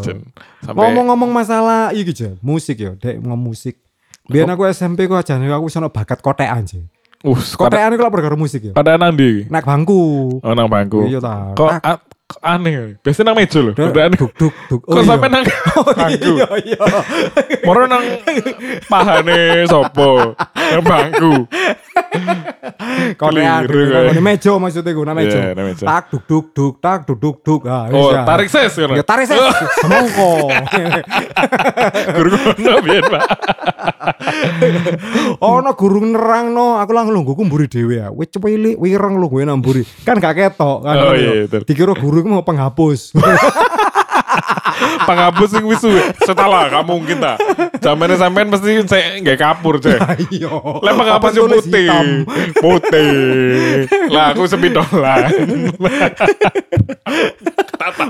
Sampai 0.61 0.77
Ngomong-ngomong 0.77 1.31
masalah 1.33 1.93
iki 1.97 2.13
musik 2.45 2.77
ya, 2.81 2.93
dek 2.97 3.21
ngomong 3.25 3.53
musik. 3.53 3.81
Biar 4.31 4.47
aku 4.47 4.69
SMP 4.71 5.11
ku 5.11 5.17
aja 5.19 5.35
aku 5.41 5.67
sono 5.73 5.91
bakat 5.91 6.23
kotekan 6.23 6.63
je. 6.63 6.87
Uh 7.21 7.41
Kotekan 7.53 7.93
iku 7.93 8.03
lah 8.03 8.11
perkara 8.11 8.33
musik 8.33 8.61
ya. 8.63 8.73
pada 8.73 8.97
nang 8.97 9.13
ndi? 9.13 9.45
Naik 9.47 9.65
bangku. 9.65 10.01
Oh 10.41 10.53
nang 10.53 10.67
bangku. 10.67 11.05
Iya 11.05 11.21
ta. 11.21 11.53
Kok 11.53 11.71
kok 12.31 12.41
aneh. 12.41 12.97
Biasanya 13.03 13.27
nang 13.27 13.37
meja 13.37 13.59
lho. 13.59 13.73
Aneh. 13.75 14.17
Duk 14.17 14.33
duk 14.33 14.55
duk. 14.67 14.81
Kok 14.83 15.03
sampe 15.03 15.27
nang 15.27 15.45
bangku? 16.01 16.33
Iya 16.33 16.49
iya. 16.63 16.81
Moro 17.63 17.85
nang 17.85 18.05
pahane 18.87 19.39
sopo? 19.67 20.33
Nang 20.55 20.81
bangku. 20.83 21.33
Kotekan. 23.17 23.69
Nang 23.69 24.25
meja 24.25 24.53
maksudnya 24.57 24.91
gue, 24.91 25.05
nang 25.05 25.17
meja. 25.17 25.37
Iya, 25.37 25.53
nang 25.53 25.67
meja. 25.69 25.85
Tak 25.85 26.03
duk 26.09 26.25
duk 26.25 26.47
duk, 26.53 26.75
tak 26.79 27.05
duk 27.05 27.19
duk 27.19 27.37
duk. 27.43 27.61
Ah, 27.67 27.91
Oh, 27.91 28.11
ya. 28.11 28.25
tarik 28.25 28.49
ses. 28.49 28.73
Ya 28.79 29.05
tarik 29.05 29.27
ses. 29.27 29.37
Semongko. 29.85 30.49
Guru 32.17 32.29
ngono 32.33 32.79
biyen, 32.81 33.05
Pak. 33.05 33.23
Ono 35.55 35.71
guru 35.75 36.05
nerang 36.05 36.53
no, 36.53 36.77
aku 36.81 36.91
langsung 36.93 37.15
lho 37.17 37.23
gue 37.25 37.47
mburi 37.47 37.67
dhewe 37.67 37.95
ya. 38.01 38.09
Wis 38.13 38.29
cepili 38.33 38.77
wireng 38.77 39.17
lho 39.19 39.27
gue 39.29 39.43
namburi. 39.45 39.83
Kan 40.05 40.21
gak 40.21 40.37
ketok 40.37 40.85
kan. 40.85 40.95
Oh, 41.01 41.15
iya, 41.17 41.47
betul. 41.47 41.63
Dikira 41.67 41.95
guru 41.97 42.25
mau 42.27 42.45
penghapus. 42.45 43.15
Penghapus 45.09 45.49
sing 45.51 45.65
wis 45.67 45.81
suwe. 45.83 46.03
Setelah 46.23 46.71
gak 46.71 46.85
mungkin 46.87 47.21
ta. 47.21 47.35
Zamane 47.81 48.15
sampean 48.17 48.49
mesti 48.53 48.85
saya 48.87 49.19
nggak 49.21 49.39
kapur, 49.41 49.81
Cek. 49.81 49.99
Iya. 50.35 50.53
Lah 50.55 50.93
penghapus 50.95 51.33
tulis 51.37 51.65
putih. 51.67 51.89
Putih. 52.61 53.13
Lah 54.13 54.33
aku 54.33 54.47
sepidolan. 54.47 55.29
Tata. 57.77 58.07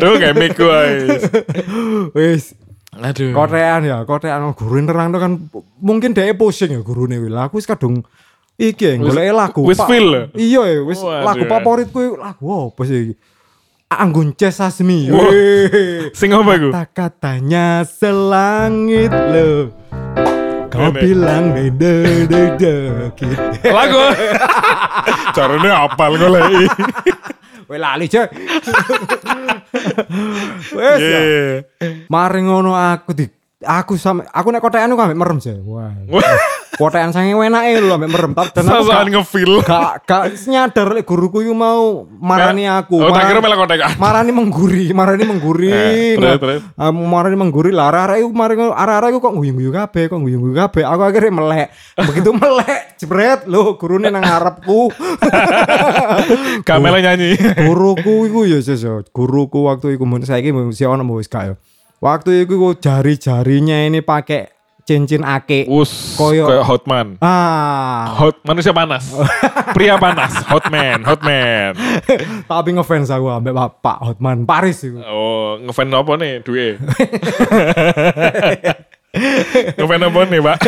Tuh 0.00 0.14
kayak 0.20 0.36
mic 0.36 0.54
guys. 0.56 1.20
Wis 2.16 2.54
Aduh. 3.02 3.34
kotean 3.34 3.82
ya, 3.82 4.06
kotean 4.06 4.54
guru 4.54 4.78
nerang 4.78 5.10
kan 5.10 5.32
mungkin 5.82 6.14
dia 6.14 6.30
pusing 6.38 6.70
ya 6.70 6.80
gurune 6.86 7.18
wis. 7.18 7.32
Lah 7.34 7.50
aku 7.50 7.58
wis 7.58 7.66
kadung 7.66 8.06
iki 8.54 8.86
ya, 8.86 8.94
golek 8.96 9.34
lagu. 9.34 9.60
wis 9.66 9.82
feel 9.82 10.06
ya? 10.14 10.22
Iya 10.38 10.62
ya, 10.70 10.80
wis 10.86 11.02
lagu 11.02 11.44
favoritku 11.50 12.16
lagu 12.16 12.70
apa 12.70 12.82
sih? 12.86 13.18
Anggun 13.92 14.32
Ces 14.32 14.56
Asmi. 14.56 15.12
Wah. 15.12 15.28
Weh. 15.28 16.08
Sing 16.16 16.32
apa 16.32 16.56
iku? 16.56 16.72
Kata-katanya 16.72 17.84
selangit 17.84 19.12
lo. 19.12 19.68
Kau 20.72 20.88
Nenek. 20.88 21.04
bilang 21.04 21.52
dede 21.52 22.24
dede 22.24 23.12
gitu. 23.12 23.68
Lagu. 23.68 24.00
Caranya 25.36 25.84
apal 25.84 26.16
goleki. 26.16 26.64
Weh 27.68 27.78
lali 27.78 28.08
cek. 28.08 28.32
Wes 30.78 31.00
ya. 31.00 31.20
Ngono 32.42 32.74
aku 32.74 33.14
di 33.14 33.26
aku 33.64 33.94
sampe 33.96 34.26
aku 34.28 34.48
nek 34.50 34.60
kotekan 34.60 34.90
aku 34.92 35.02
ambek 35.02 35.18
merem 35.18 35.38
sih. 35.38 35.56
Wah. 35.64 35.94
Kotekan 36.72 37.12
sange 37.12 37.36
enake 37.36 37.84
lho 37.84 37.94
ambek 38.00 38.08
merem 38.08 38.32
tapi 38.32 38.48
dan 38.56 38.64
aku 38.64 38.88
gak, 38.88 39.04
ngefeel. 39.12 39.52
gak, 39.60 40.08
gak 40.08 40.24
nyadar 40.48 40.88
lek 40.96 41.04
guruku 41.04 41.44
iku 41.44 41.52
mau 41.52 42.08
marani 42.08 42.64
aku. 42.64 42.96
Oh, 42.96 43.12
tak 43.12 43.28
kira 43.28 43.44
melek 43.44 43.58
kotekan. 43.60 43.90
marani 44.00 44.32
mengguri, 44.32 44.88
marani 44.96 45.24
mengguri. 45.28 45.68
Eh, 45.68 46.16
Nah, 46.16 46.40
ah, 46.80 46.88
marani 46.88 47.36
mengguri 47.36 47.76
lah 47.76 47.92
arek-arek 47.92 48.24
iku 48.24 48.30
mari 48.32 48.54
arek-arek 48.56 49.08
iku 49.12 49.20
kok 49.20 49.34
guyu-guyu 49.36 49.70
kabeh, 49.70 50.04
kok 50.08 50.20
guyu-guyu 50.24 50.54
kabeh. 50.56 50.82
Aku 50.88 51.02
akhirnya 51.04 51.32
melek. 51.36 51.68
Begitu 52.08 52.30
melek, 52.40 52.80
jebret 52.96 53.40
lho 53.44 53.76
gurune 53.76 54.08
nang 54.08 54.24
ngarepku. 54.24 54.88
Kamela 56.64 57.04
nyanyi. 57.04 57.36
guruku 57.68 58.32
iku 58.32 58.48
ya 58.48 58.58
sis 58.64 58.80
ya. 58.80 59.04
Guruku 59.12 59.68
waktu 59.68 60.00
iku 60.00 60.08
mun 60.08 60.24
saiki 60.24 60.56
mesti 60.56 60.88
ono 60.88 61.04
mau 61.04 61.20
wis 61.20 61.28
gak 61.28 61.44
ya. 61.52 61.54
Waktu 62.02 62.42
iku 62.42 62.58
iku 62.58 62.70
jari-jarinya 62.74 63.86
ini 63.86 64.02
pakai 64.02 64.50
cincin 64.82 65.22
ake. 65.22 65.70
Us, 65.70 66.18
Koyo- 66.18 66.50
koyo 66.50 66.66
hotman. 66.66 67.14
Ah, 67.22 68.10
Hot 68.18 68.42
manusia 68.42 68.74
panas. 68.74 69.06
Pria 69.78 69.94
panas, 70.02 70.42
hotman, 70.50 71.06
hotman. 71.06 71.78
tapi 72.50 72.74
ngefans 72.74 73.06
aku 73.06 73.30
ambek 73.30 73.54
Bapak 73.54 74.02
Hotman 74.02 74.42
Paris 74.42 74.82
iku. 74.82 74.98
Oh, 75.06 75.62
ngefan 75.62 75.94
apa 75.94 76.12
nih 76.18 76.42
duwe? 76.42 76.74
ngefan 79.78 80.02
apa 80.02 80.20
nih, 80.26 80.40
Pak? 80.42 80.58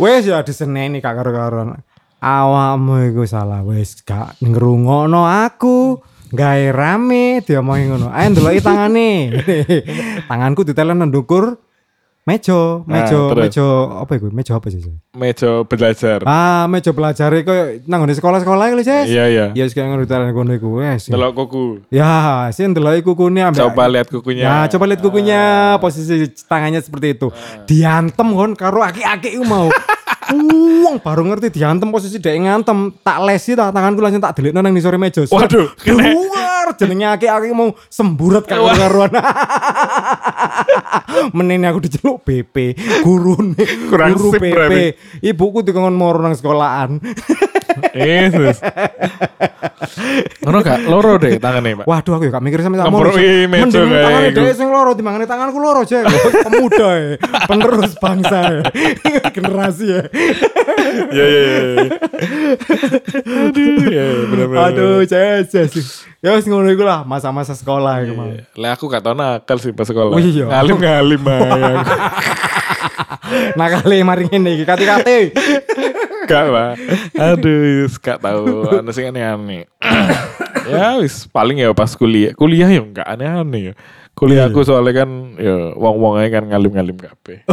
Wes 0.00 0.24
ya 0.24 0.40
diseneni 0.40 1.04
kak 1.04 1.20
karo-karon. 1.20 1.76
Awakmu 2.16 3.12
iku 3.12 3.28
salah 3.28 3.60
wes 3.60 4.00
gak 4.00 4.40
ngrungokno 4.40 5.28
aku. 5.28 6.00
Gawe 6.32 6.64
rame 6.74 7.40
diomongi 7.46 7.86
ngono. 7.86 8.10
Ayo 8.10 8.26
ndeloki 8.34 8.60
tangane. 8.60 9.30
Tanganku 10.30 10.66
ditelen 10.66 10.98
ndukur 11.06 11.58
meja, 12.26 12.82
meja, 12.90 13.14
Nah, 13.30 13.38
meja 13.38 13.66
apa 14.02 14.12
iku? 14.18 14.26
Meja 14.34 14.58
apa 14.58 14.66
sih? 14.66 14.82
Meja 15.14 15.62
belajar. 15.62 16.26
Ah, 16.26 16.66
meja 16.66 16.90
belajar 16.90 17.30
iku 17.30 17.78
nang 17.86 18.02
sekolah-sekolah 18.10 18.74
iku, 18.74 18.82
Sis. 18.82 19.06
Iya, 19.06 19.24
iya. 19.30 19.46
Ya 19.54 19.62
wis 19.62 19.70
kaya 19.70 19.86
ngono 19.86 20.02
ditelen 20.02 20.34
kono 20.34 20.50
iku 20.58 20.82
wes. 20.82 21.06
Delok 21.06 21.38
kuku. 21.38 21.86
Ya, 21.94 22.50
sih 22.50 22.66
ndeloki 22.66 23.06
kukune 23.06 23.46
ambek 23.46 23.62
Coba 23.62 23.86
lihat 23.86 24.10
kukunya. 24.10 24.42
Ya, 24.42 24.56
coba 24.66 24.90
lihat 24.90 25.00
kukunya, 25.06 25.42
posisi 25.78 26.26
tangannya 26.50 26.82
seperti 26.82 27.14
itu. 27.14 27.30
Diantem 27.70 28.34
kon 28.34 28.58
karo 28.58 28.82
aki-aki 28.82 29.38
iku 29.38 29.46
mau. 29.46 29.70
Uang 30.86 31.02
baru 31.02 31.26
ngerti 31.26 31.50
diantem 31.50 31.90
posisi 31.90 32.22
dek 32.22 32.46
ngantem, 32.46 32.94
tak 33.02 33.18
lesi 33.26 33.58
tak 33.58 33.74
tanganku 33.74 33.98
langsung 33.98 34.22
tak 34.22 34.38
delikno 34.38 34.62
nang 34.62 34.70
sore 34.78 34.94
meja. 34.94 35.26
Waduh, 35.26 35.74
kena. 35.82 36.14
Keluar 36.66 36.82
jenenge 36.82 37.06
aki-aki 37.06 37.54
mau 37.54 37.70
semburat 37.86 38.42
karo 38.42 38.66
karuan. 38.74 39.14
Menene 41.36 41.70
aku 41.70 41.86
diceluk 41.86 42.26
BP, 42.26 42.74
gurune, 43.06 43.54
guru 43.86 44.34
sip 44.34 44.42
PP. 44.42 44.50
berarti. 44.50 44.84
Ibuku 45.22 45.62
dikon 45.62 45.94
moro 45.94 46.18
nang 46.18 46.34
sekolahan. 46.34 46.98
Yesus. 47.94 48.56
Ngono 50.42 50.58
gak 50.64 50.88
loro 50.88 51.20
deh 51.20 51.36
tangannya, 51.36 51.84
Pak. 51.84 51.86
Waduh 51.86 52.12
aku 52.16 52.24
ya 52.28 52.30
gak 52.32 52.44
mikir 52.44 52.60
sampe 52.64 52.80
tak 52.80 52.88
meja 52.88 53.12
Mending 53.46 53.88
tangane 53.92 54.28
dhewe 54.32 54.52
sing 54.56 54.68
loro 54.72 54.90
timbangane 54.96 55.28
tanganku 55.28 55.60
loro 55.60 55.84
aja. 55.84 56.08
Pemuda 56.48 56.88
ya. 56.96 57.14
Penerus 57.44 57.92
bangsa 58.00 58.38
ya. 58.48 58.62
Generasi 59.28 59.84
ya. 59.92 60.02
Iya, 61.12 61.26
iya, 61.28 61.46
iya. 61.52 61.86
Aduh, 63.52 63.84
ya 63.92 64.06
benar-benar. 64.32 64.72
Aduh, 64.72 65.04
ces. 65.04 65.52
Ya 66.24 66.32
wis 66.32 66.48
ngono 66.48 66.72
iku 66.72 66.80
lah 66.80 67.04
masa-masa 67.04 67.52
sekolah 67.52 68.00
iku 68.02 68.12
mau. 68.16 68.32
Lah 68.56 68.72
aku 68.72 68.88
gak 68.88 69.04
tau 69.04 69.12
nakal 69.12 69.60
sih 69.60 69.76
pas 69.76 69.84
sekolah. 69.84 70.16
Oh 70.16 70.20
iya. 70.20 70.48
Ngalim 70.48 70.76
ngalim 70.80 71.22
aja. 71.28 71.74
Nah 73.58 73.66
kali 73.66 74.06
mari 74.06 74.30
ngene 74.30 74.54
iki 74.54 74.64
kati-kati. 74.64 75.34
Gak 76.30 76.46
lah. 76.46 76.78
Aduh, 77.18 77.90
gak 77.98 78.22
tau. 78.22 78.70
Anu 78.78 78.90
sing 78.94 79.10
aneh-aneh. 79.10 79.66
ya 80.70 80.98
wis 81.02 81.26
paling 81.30 81.58
ya 81.58 81.74
pas 81.74 81.90
kuliah. 81.98 82.30
Kuliah 82.38 82.70
ya 82.70 82.82
enggak 82.82 83.06
aneh-aneh 83.06 83.60
ya. 83.70 83.74
Kuliah 83.74 84.05
aku 84.16 84.64
soalnya 84.64 85.04
kan 85.04 85.36
ya 85.36 85.76
wong-wong 85.76 86.16
aja 86.16 86.40
kan 86.40 86.48
ngalim-ngalim 86.48 86.96
kabeh. 86.96 87.44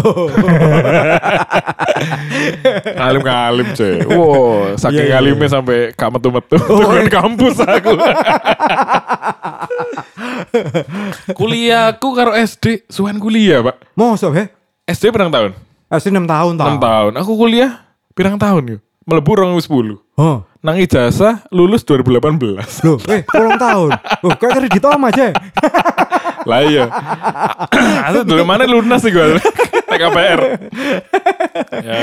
ngalim-ngalim 2.95 3.67
cuy. 3.75 3.95
Wow, 4.07 4.71
saking 4.79 4.95
Iya, 4.95 5.03
iya, 5.03 5.19
ngalimnya 5.19 5.47
sampai 5.51 5.91
gak 5.91 6.11
metu-metu 6.15 6.55
dengan 6.79 7.07
kampus 7.11 7.59
aku. 7.59 7.99
Kuliahku 11.39 12.07
karo 12.15 12.31
SD, 12.31 12.87
suan 12.87 13.19
kuliah, 13.19 13.59
Pak. 13.59 13.99
Mosok 13.99 14.31
he? 14.31 14.47
SD 14.87 15.11
berapa 15.11 15.27
tahun? 15.27 15.51
Masih 15.91 16.15
6 16.15 16.23
tahun. 16.23 16.53
6 16.55 16.79
tahun. 16.79 17.11
Aku 17.19 17.35
kuliah 17.35 17.83
pirang 18.15 18.39
tahun 18.39 18.79
yuk. 18.79 18.81
Melebu 19.03 19.59
2010. 19.59 19.99
Oh. 20.15 20.47
Nang 20.63 20.79
ijazah 20.79 21.43
lulus 21.51 21.83
2018. 21.83 22.87
Loh, 22.87 22.95
eh, 23.11 23.27
kurang 23.27 23.59
tahun. 23.59 23.91
Oh, 24.23 24.31
kayak 24.31 24.63
kredit 24.63 24.87
om 24.87 25.03
aja. 25.11 25.35
Lah 26.43 26.59
iya. 26.63 26.85
Aku 28.11 28.27
dulu 28.27 28.43
mana 28.43 28.67
lunas 28.67 28.99
sih 29.01 29.11
gue. 29.11 29.39
TKPR. 29.93 30.39
ya. 31.85 32.01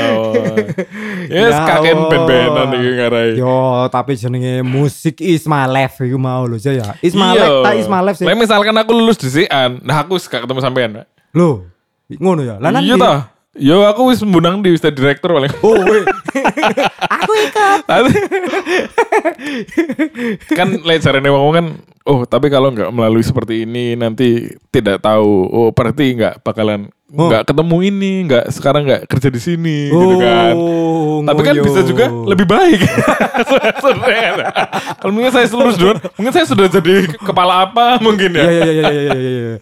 Yes, 1.27 1.55
Ya 1.59 1.67
kakek 1.67 1.95
ben-benan 2.07 2.69
iki 2.79 2.91
ngarai. 2.95 3.31
Yo, 3.35 3.87
tapi 3.91 4.15
jenenge 4.15 4.63
musik 4.63 5.19
is 5.19 5.45
my 5.51 5.67
life 5.67 5.99
iku 5.99 6.17
mau 6.17 6.47
lho 6.47 6.57
ya. 6.59 6.95
Is 7.03 7.19
my 7.19 7.35
Iya. 7.35 7.43
life, 7.43 7.59
tak 7.67 7.75
is 7.77 7.89
my 7.91 8.01
life 8.01 8.17
sih. 8.19 8.27
Lah 8.27 8.37
misalkan 8.39 8.75
aku 8.79 8.93
lulus 8.95 9.19
di 9.19 9.29
Sian, 9.29 9.83
nah 9.83 10.07
aku 10.07 10.17
gak 10.23 10.47
ketemu 10.47 10.61
sampean. 10.63 10.91
Loh, 11.35 11.67
ngono 12.11 12.43
ya. 12.47 12.57
Lah 12.63 12.71
Iya 12.79 12.95
toh. 12.95 13.40
Yo 13.59 13.83
aku 13.83 14.15
wis 14.15 14.23
mbunang 14.23 14.63
di 14.63 14.71
wis 14.71 14.79
jadi 14.79 14.95
direktur 14.95 15.35
paling. 15.35 15.51
Oh. 15.67 15.75
Aku 17.11 17.33
ikut. 17.35 17.83
kan 20.55 20.69
lejarane 20.81 21.27
wong 21.27 21.51
kan 21.51 21.67
oh 22.07 22.23
tapi 22.23 22.47
kalau 22.47 22.71
nggak 22.71 22.95
melalui 22.95 23.27
seperti 23.27 23.67
ini 23.67 23.99
nanti 23.99 24.47
tidak 24.71 25.03
tahu 25.03 25.27
oh 25.47 25.69
berarti 25.71 26.15
nggak 26.15 26.41
bakalan 26.41 26.87
Oh. 27.11 27.27
nggak 27.27 27.43
ketemu 27.43 27.77
ini 27.83 28.13
nggak 28.23 28.55
sekarang 28.55 28.87
nggak 28.87 29.11
kerja 29.11 29.35
di 29.35 29.43
sini 29.43 29.91
gitu 29.91 30.15
kan 30.23 30.55
Oh, 30.55 31.27
tapi 31.27 31.43
kan 31.43 31.59
ngoyo. 31.59 31.67
bisa 31.67 31.83
juga 31.83 32.07
lebih 32.07 32.47
baik 32.47 32.79
kalau 34.95 35.11
mungkin 35.11 35.35
saya 35.35 35.51
lulus 35.51 35.75
duluan 35.75 35.99
mungkin 36.15 36.31
saya 36.31 36.47
sudah 36.47 36.71
jadi 36.71 37.11
kepala 37.19 37.67
apa 37.67 37.99
mungkin 37.99 38.31
Iya 38.31 38.47
ya 38.47 38.53
iya 38.55 38.71
iya 38.71 38.87
iya 38.87 39.15
iya 39.19 39.31
iya. 39.43 39.55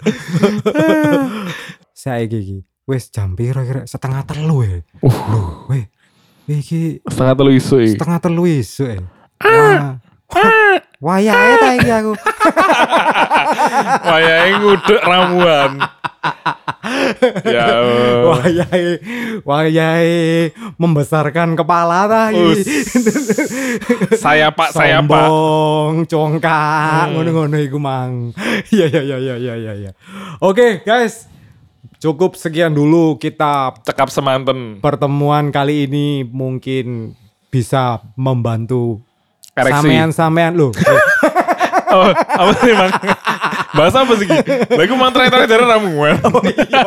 Saya 1.96 2.28
iki 2.28 2.60
wis 2.88 3.12
jam 3.12 3.36
piro 3.36 3.60
kira 3.60 3.84
setengah 3.84 4.24
telu 4.24 4.64
ya. 4.64 4.80
uh 5.04 5.18
Loh, 5.28 5.68
weh. 5.68 5.84
Iki 6.48 7.04
setengah 7.04 7.34
telu 7.36 7.52
isu 7.52 7.76
i. 7.84 7.88
setengah 7.92 8.18
telu 8.24 8.42
isu 8.48 8.84
ya. 8.88 9.00
Wah. 9.44 10.00
Wayahe 10.98 11.52
ta 11.60 11.68
iki 11.76 11.90
aku. 11.92 12.12
wayahe 14.10 14.48
nguduk 14.58 15.00
ramuan 15.04 15.72
ya 17.46 17.64
Allah. 17.68 18.12
Wayahe 18.34 18.84
wayahe 19.44 20.18
membesarkan 20.80 21.54
kepala 21.54 22.08
ta 22.08 22.22
iki. 22.32 22.64
Saya 24.16 24.50
pak 24.50 24.72
saya 24.74 25.04
pak 25.04 25.28
Sombong, 25.28 26.08
congkak, 26.08 27.12
ngono-ngono 27.14 27.56
iku 27.60 27.78
mang. 27.78 28.32
Iya 28.72 28.86
iya 28.92 29.00
iya 29.04 29.16
iya 29.18 29.34
iya 29.36 29.54
iya 29.54 29.72
iya. 29.86 29.90
Oke, 30.42 30.82
guys. 30.82 31.28
Cukup 31.98 32.38
sekian 32.38 32.74
dulu 32.74 33.18
kita 33.18 33.74
cekap 33.82 34.06
semanten 34.10 34.78
pertemuan 34.78 35.50
kali 35.50 35.90
ini 35.90 36.22
mungkin 36.22 37.14
bisa 37.50 37.98
membantu 38.14 39.02
Ereksi. 39.58 39.72
sampean-sampean 39.74 40.54
loh. 40.54 40.70
Oh, 41.88 42.12
apa 42.12 42.52
sih 42.60 42.76
bang? 42.76 42.92
Bahasa 43.78 44.02
apa 44.02 44.14
sih? 44.18 44.26
Lagu 44.74 44.94
mantra 44.98 45.22
itu 45.30 45.36
dari 45.46 45.62
ramuan. 45.62 46.18
Oh 46.26 46.42
iya. 46.58 46.82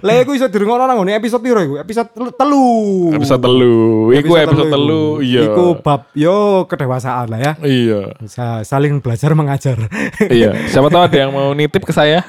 Lah 0.00 0.14
iku 0.24 0.32
iso 0.32 0.48
dirungokno 0.48 0.88
nang 0.88 0.98
ngene 1.02 1.20
episode 1.20 1.42
piro 1.44 1.60
iku? 1.60 1.74
Episode 1.76 2.08
tel- 2.16 2.32
telu. 2.32 3.12
Episode 3.12 3.42
telu. 3.44 3.76
Iku 4.16 4.32
episode 4.40 4.70
telu. 4.72 5.04
Iya. 5.20 5.42
Iku 5.52 5.64
bab 5.84 6.08
yo 6.16 6.64
kedewasaan 6.64 7.28
lah 7.28 7.40
ya. 7.40 7.52
Iya. 7.60 8.16
Sa- 8.24 8.64
saling 8.64 9.04
belajar 9.04 9.36
mengajar. 9.36 9.76
Iya. 10.18 10.56
Siapa 10.72 10.88
tahu 10.88 11.02
ada 11.04 11.16
yang 11.16 11.30
mau 11.36 11.52
nitip 11.52 11.84
ke 11.84 11.92
saya. 11.92 12.24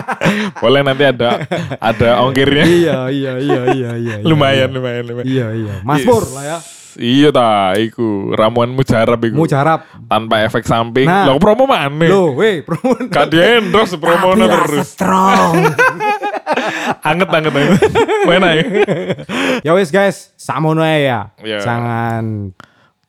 Boleh 0.62 0.86
nanti 0.86 1.02
ada 1.02 1.42
ada 1.82 2.22
ongkirnya. 2.22 2.64
iya 2.64 2.98
iya 3.10 3.32
iya 3.40 3.60
iya 3.74 3.90
iya. 3.98 4.16
iya. 4.22 4.26
lumayan, 4.26 4.70
lumayan, 4.70 5.02
lumayan. 5.02 5.26
Iya 5.26 5.46
iya. 5.56 5.74
Mas 5.82 6.06
Pur 6.06 6.22
lah 6.30 6.44
ya. 6.46 6.58
Iya 7.00 7.32
ta, 7.32 7.72
iku 7.74 8.36
ramuan 8.36 8.68
mujarab 8.68 9.16
iku. 9.24 9.32
Mujarab. 9.34 9.88
Tanpa 10.04 10.44
efek 10.44 10.68
samping. 10.68 11.08
Nah. 11.08 11.24
Lah 11.24 11.40
promo 11.40 11.64
mana? 11.64 12.04
Loh, 12.04 12.36
weh, 12.36 12.60
promo. 12.60 12.92
Di 13.32 13.40
endorse 13.40 13.96
promo 13.96 14.36
terus. 14.36 14.84
strong. 14.86 15.64
Anget 17.00 17.30
anget 17.30 17.52
anget. 17.54 17.80
Mana 18.26 18.52
ya? 18.58 18.64
ya 19.62 19.72
wes 19.72 19.88
guys, 19.88 20.36
samono 20.36 20.84
ya. 20.84 21.32
Iya. 21.40 21.64
Jangan 21.64 22.52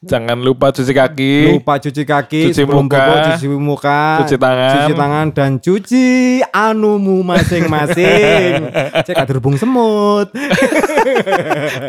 Jangan 0.01 0.41
lupa 0.41 0.73
cuci 0.73 0.97
kaki. 0.97 1.34
lupa 1.54 1.77
cuci 1.77 2.01
kaki 2.01 2.49
Cuci 2.49 2.65
muka. 2.65 2.97
bobo, 2.97 3.13
cuci 3.27 3.45
muka, 3.51 4.01
Cuci 4.17 4.36
tangan. 4.36 4.71
cuci 4.73 4.93
tangan 4.97 5.25
dan 5.30 5.51
cuci 5.58 6.06
anumu 6.49 7.21
masing-masing. 7.21 8.65
Cek 9.06 9.13
ada 9.13 9.30
rebung 9.32 9.62
semut. 9.62 10.34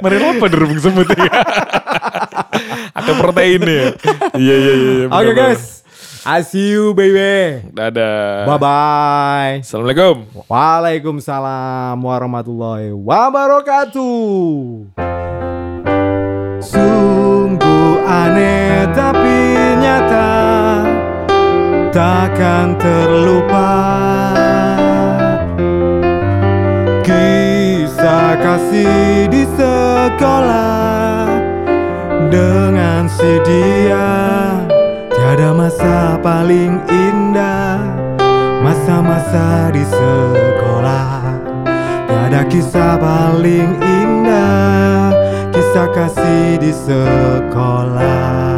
Mari 0.02 0.16
apa 0.18 0.46
derubung 0.48 0.80
semut 0.80 1.08
ya? 1.12 1.28
Ada 2.96 3.12
protein 3.18 3.62
ya. 3.62 3.86
Iya 4.36 4.54
iya 4.56 4.72
iya. 4.74 4.92
Oke 5.08 5.32
benar-benar. 5.32 5.56
guys, 5.56 5.82
I 6.24 6.40
see 6.46 6.72
you 6.72 6.94
baby. 6.94 7.66
Dadah. 7.74 8.46
Bye 8.46 8.58
bye. 8.60 9.52
Assalamualaikum. 9.60 10.24
Waalaikumsalam 10.46 11.98
warahmatullahi 11.98 12.94
wabarakatuh. 12.94 14.06
Sungguh 16.62 17.90
aneh 18.06 18.86
tapi 18.94 19.38
nyata 19.82 20.30
takkan 21.92 22.78
terlupa 22.78 23.68
kasih 28.42 29.30
di 29.30 29.46
sekolah. 29.54 31.30
Dengan 32.32 33.04
si 33.04 33.28
dia 33.44 34.08
Tiada 35.12 35.54
masa 35.54 36.18
paling 36.18 36.82
indah. 36.90 37.78
Masa-masa 38.62 39.70
di 39.74 39.84
sekolah 39.86 41.22
Tiada 42.10 42.42
kisah 42.50 42.98
paling 42.98 43.78
indah. 43.78 45.14
Kisah 45.54 45.88
kasih 45.94 46.58
di 46.58 46.72
sekolah 46.74 48.51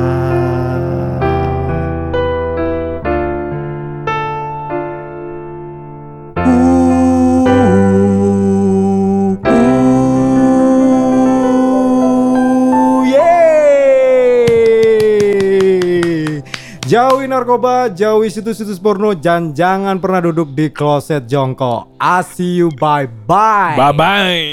Jauhi 17.24 17.40
narkoba, 17.40 17.88
jauhi 17.88 18.28
situs-situs 18.28 18.76
porno, 18.76 19.16
dan 19.16 19.56
jangan 19.56 19.96
pernah 19.96 20.28
duduk 20.28 20.52
di 20.52 20.68
kloset 20.68 21.24
jongkok. 21.24 21.96
I 21.96 22.20
see 22.20 22.60
you, 22.60 22.68
bye-bye. 22.76 23.80
Bye 23.80 23.96
bye. 23.96 24.44